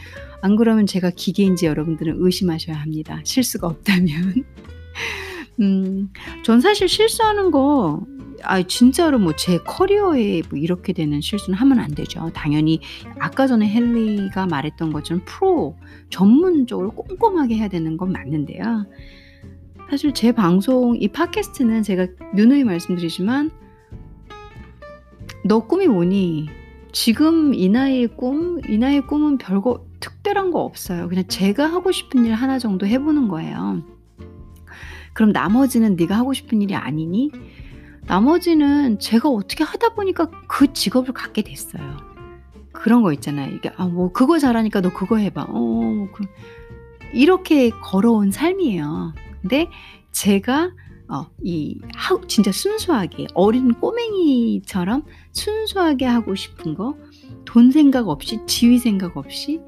안 0.43 0.57
그러면 0.57 0.87
제가 0.87 1.11
기계인지 1.11 1.67
여러분들은 1.67 2.17
의심하셔야 2.19 2.77
합니다. 2.77 3.21
실수가 3.25 3.67
없다면. 3.67 4.45
음, 5.61 6.11
전 6.43 6.61
사실 6.61 6.89
실수하는 6.89 7.51
거, 7.51 8.05
아, 8.43 8.63
진짜로 8.63 9.19
뭐 9.19 9.33
제 9.37 9.59
커리어에 9.59 10.43
뭐 10.51 10.59
이렇게 10.59 10.93
되는 10.93 11.21
실수는 11.21 11.59
하면 11.59 11.79
안 11.79 11.95
되죠. 11.95 12.31
당연히 12.35 12.81
아까 13.19 13.47
전에 13.47 13.73
헨리가 13.75 14.47
말했던 14.47 14.93
것처럼 14.93 15.23
프로, 15.25 15.77
전문적으로 16.11 16.91
꼼꼼하게 16.91 17.57
해야 17.57 17.69
되는 17.69 17.97
건 17.97 18.13
맞는데요. 18.13 18.87
사실 19.91 20.13
제 20.13 20.33
방송, 20.33 20.97
이 20.99 21.09
팟캐스트는 21.09 21.83
제가 21.83 22.07
누누이 22.35 22.65
말씀드리지만, 22.65 23.51
너 25.45 25.61
꿈이 25.67 25.87
뭐니? 25.87 26.49
지금 26.93 27.55
이 27.55 27.69
나이의 27.69 28.17
꿈, 28.17 28.61
이 28.69 28.79
나이의 28.79 29.07
꿈은 29.07 29.39
별거 29.39 29.85
특별한 30.01 30.51
거 30.51 30.61
없어요. 30.61 31.09
그냥 31.09 31.25
제가 31.29 31.67
하고 31.67 31.93
싶은 31.93 32.25
일 32.25 32.35
하나 32.35 32.59
정도 32.59 32.87
해보는 32.87 33.29
거예요. 33.29 33.83
그럼 35.13 35.33
나머지는 35.33 35.97
네가 35.97 36.17
하고 36.17 36.33
싶은 36.33 36.63
일이 36.63 36.75
아니니? 36.75 37.31
나머지는 38.07 38.99
제가 38.99 39.29
어떻게 39.29 39.65
하다 39.65 39.91
보니까 39.95 40.31
그 40.49 40.73
직업을 40.73 41.15
갖게 41.15 41.43
됐어요. 41.43 41.97
그런 42.73 43.03
거 43.03 43.13
있잖아요. 43.13 43.55
이게 43.55 43.71
아 43.77 43.87
뭐 43.87 44.13
그거 44.13 44.39
잘하니까 44.39 44.81
너 44.81 44.93
그거 44.93 45.17
해봐. 45.17 45.47
어, 45.49 46.09
그, 46.13 46.25
이렇게 47.13 47.71
걸어온 47.71 48.31
삶이에요. 48.31 49.15
근데 49.45 49.69
제가 50.11 50.73
어, 51.07 51.27
이 51.43 51.79
하, 51.95 52.19
진짜 52.27 52.51
순수하게 52.51 53.27
어린 53.35 53.75
꼬맹이처럼 53.75 55.05
순수하게 55.33 56.07
하고 56.07 56.35
싶은 56.35 56.75
거, 56.75 56.97
돈 57.45 57.71
생각 57.71 58.09
없이 58.09 58.41
지위 58.47 58.79
생각 58.79 59.19
없이 59.19 59.61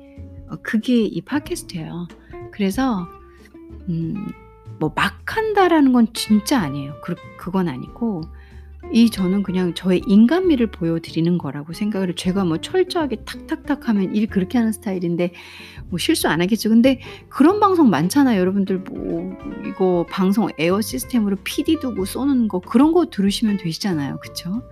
어, 0.49 0.57
그게 0.63 1.03
이 1.03 1.21
팟캐스트예요. 1.21 2.09
그래서 2.53 3.07
음, 3.91 4.27
뭐 4.81 4.91
막 4.95 5.21
한다라는 5.27 5.93
건 5.93 6.07
진짜 6.15 6.59
아니에요. 6.59 6.95
그, 7.03 7.15
그건 7.37 7.69
아니고 7.69 8.23
이 8.93 9.11
저는 9.11 9.43
그냥 9.43 9.75
저의 9.75 10.01
인간미를 10.07 10.69
보여드리는 10.69 11.39
거라고 11.39 11.73
생각을. 11.73 12.15
제가 12.15 12.45
뭐 12.45 12.59
철저하게 12.59 13.25
탁탁탁 13.25 13.89
하면 13.89 14.15
일 14.15 14.29
그렇게 14.29 14.59
하는 14.59 14.73
스타일인데 14.73 15.33
뭐 15.89 15.99
실수 15.99 16.29
안 16.29 16.41
하겠죠. 16.41 16.69
근데 16.69 17.01
그런 17.29 17.61
방송 17.61 17.91
많잖아요. 17.91 18.41
여러분들 18.41 18.79
뭐 18.79 19.37
이거 19.67 20.07
방송 20.09 20.49
에어 20.59 20.81
시스템으로 20.81 21.37
PD 21.43 21.81
두고 21.81 22.05
쏘는 22.05 22.49
거 22.49 22.61
그런 22.61 22.93
거 22.93 23.07
들으시면 23.07 23.59
되시잖아요. 23.59 24.19
그쵸? 24.21 24.63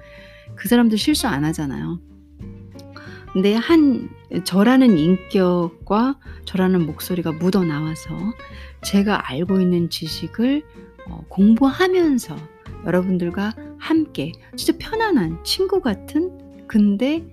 그 0.54 0.68
사람들 0.68 0.96
실수 0.96 1.26
안 1.26 1.44
하잖아요. 1.44 1.98
근데 3.32 3.54
한 3.54 4.08
저라는 4.44 4.96
인격과 4.96 6.18
저라는 6.44 6.86
목소리가 6.86 7.32
묻어 7.32 7.64
나와서 7.64 8.16
제가 8.82 9.28
알고 9.28 9.60
있는 9.60 9.90
지식을 9.90 10.62
어, 11.08 11.24
공부하면서 11.28 12.53
여러분들과 12.86 13.54
함께 13.78 14.32
진짜 14.56 14.74
편안한 14.78 15.42
친구 15.44 15.80
같은 15.80 16.66
근데 16.66 17.24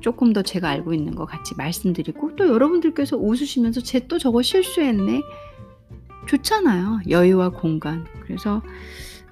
조금 0.00 0.32
더 0.32 0.42
제가 0.42 0.68
알고 0.68 0.92
있는 0.92 1.14
것 1.14 1.24
같이 1.24 1.54
말씀드리고 1.56 2.36
또 2.36 2.46
여러분들께서 2.48 3.16
웃으시면서 3.16 3.80
쟤 3.80 4.06
또 4.06 4.18
저거 4.18 4.42
실수했네. 4.42 5.22
좋잖아요. 6.26 7.00
여유와 7.08 7.50
공간. 7.50 8.04
그래서 8.22 8.62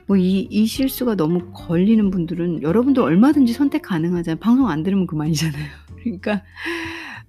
뭐이 0.07 0.49
이 0.51 0.67
실수가 0.67 1.17
너무 1.17 1.51
걸리는 1.53 2.11
분들은 2.11 2.63
여러분들 2.63 3.03
얼마든지 3.03 3.53
선택 3.53 3.83
가능하잖아요. 3.83 4.39
방송 4.41 4.69
안 4.69 4.83
들으면 4.83 5.07
그만이잖아요. 5.07 5.67
그러니까 6.03 6.43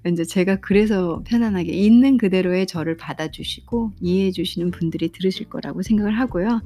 이제 0.05 0.25
제가 0.25 0.57
그래서 0.57 1.23
편안하게 1.25 1.71
있는 1.71 2.17
그대로의 2.17 2.67
저를 2.67 2.97
받아주시고 2.97 3.93
이해해 4.01 4.31
주시는 4.31 4.71
분들이 4.71 5.11
들으실 5.11 5.49
거라고 5.49 5.81
생각을 5.81 6.17
하고요. 6.19 6.61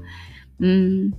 음, 0.64 1.12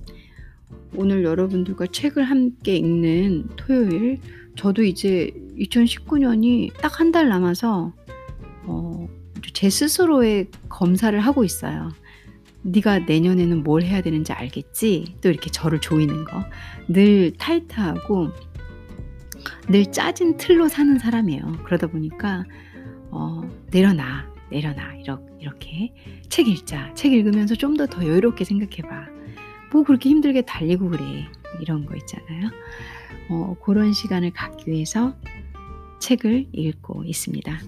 오늘 0.95 1.23
여러분들과 1.23 1.87
책을 1.87 2.23
함께 2.23 2.75
읽는 2.77 3.49
토요일, 3.55 4.19
저도 4.55 4.83
이제 4.83 5.31
2019년이 5.57 6.73
딱 6.81 6.99
한 6.99 7.11
달 7.11 7.29
남아서 7.29 7.93
어, 8.65 9.07
제 9.53 9.69
스스로의 9.69 10.47
검사를 10.69 11.17
하고 11.19 11.43
있어요. 11.43 11.91
네가 12.63 12.99
내년에는 12.99 13.63
뭘 13.63 13.83
해야 13.83 14.01
되는지 14.01 14.33
알겠지? 14.33 15.15
또 15.21 15.29
이렇게 15.29 15.49
저를 15.49 15.79
조이는 15.79 16.25
거. 16.25 16.43
늘 16.89 17.31
타이트하고 17.37 18.29
늘 19.69 19.91
짜진 19.91 20.37
틀로 20.37 20.67
사는 20.67 20.97
사람이에요. 20.99 21.59
그러다 21.63 21.87
보니까 21.87 22.43
어, 23.11 23.41
내려놔, 23.71 24.27
내려놔 24.51 24.95
이렇게 25.39 25.93
책 26.29 26.47
읽자. 26.47 26.93
책 26.95 27.13
읽으면서 27.13 27.55
좀 27.55 27.77
더 27.77 27.85
더 27.87 28.03
여유롭게 28.05 28.43
생각해봐. 28.43 29.18
뭐 29.71 29.83
그렇게 29.83 30.09
힘들게 30.09 30.41
달리고 30.43 30.89
그래. 30.89 31.27
이런 31.61 31.85
거 31.85 31.95
있잖아요. 31.95 32.49
어, 33.29 33.55
그런 33.63 33.93
시간을 33.93 34.31
갖기 34.31 34.71
위해서 34.71 35.15
책을 35.99 36.47
읽고 36.53 37.03
있습니다. 37.05 37.59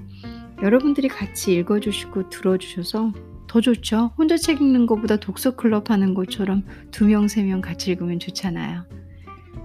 여러분들이 0.61 1.07
같이 1.07 1.53
읽어주시고 1.55 2.29
들어주셔서 2.29 3.11
더 3.47 3.59
좋죠. 3.61 4.11
혼자 4.17 4.37
책 4.37 4.61
읽는 4.61 4.85
것보다 4.85 5.17
독서 5.17 5.55
클럽 5.55 5.89
하는 5.89 6.13
것처럼 6.13 6.63
두 6.91 7.05
명, 7.07 7.27
세 7.27 7.43
명 7.43 7.59
같이 7.61 7.91
읽으면 7.91 8.19
좋잖아요. 8.19 8.85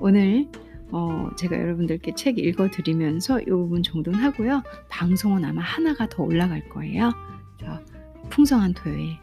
오늘 0.00 0.48
어, 0.90 1.28
제가 1.36 1.58
여러분들께 1.58 2.14
책 2.14 2.38
읽어드리면서 2.38 3.40
이 3.42 3.44
부분 3.46 3.82
정도는 3.82 4.18
하고요. 4.18 4.62
방송은 4.88 5.44
아마 5.44 5.62
하나가 5.62 6.08
더 6.08 6.22
올라갈 6.22 6.68
거예요. 6.68 7.12
풍성한 8.30 8.74
토요일, 8.74 9.16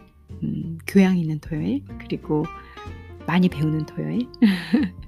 음, 0.43 0.78
교양 0.88 1.17
있는 1.17 1.39
토요일, 1.39 1.84
그리고 1.99 2.45
많이 3.26 3.50
배우는 3.50 3.86
토요일. 3.86 4.28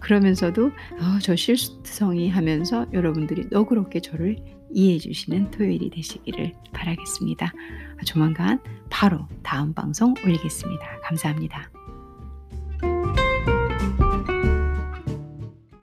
그러면서도 0.00 0.66
어, 0.66 1.18
저 1.22 1.34
실수성이 1.34 2.28
하면서 2.28 2.86
여러분들이 2.92 3.46
너그럽게 3.50 4.00
저를 4.00 4.36
이해해 4.70 4.98
주시는 4.98 5.50
토요일이 5.50 5.90
되시기를 5.90 6.54
바라겠습니다. 6.72 7.52
조만간 8.04 8.60
바로 8.90 9.26
다음 9.42 9.72
방송 9.72 10.14
올리겠습니다. 10.24 11.00
감사합니다. 11.02 11.77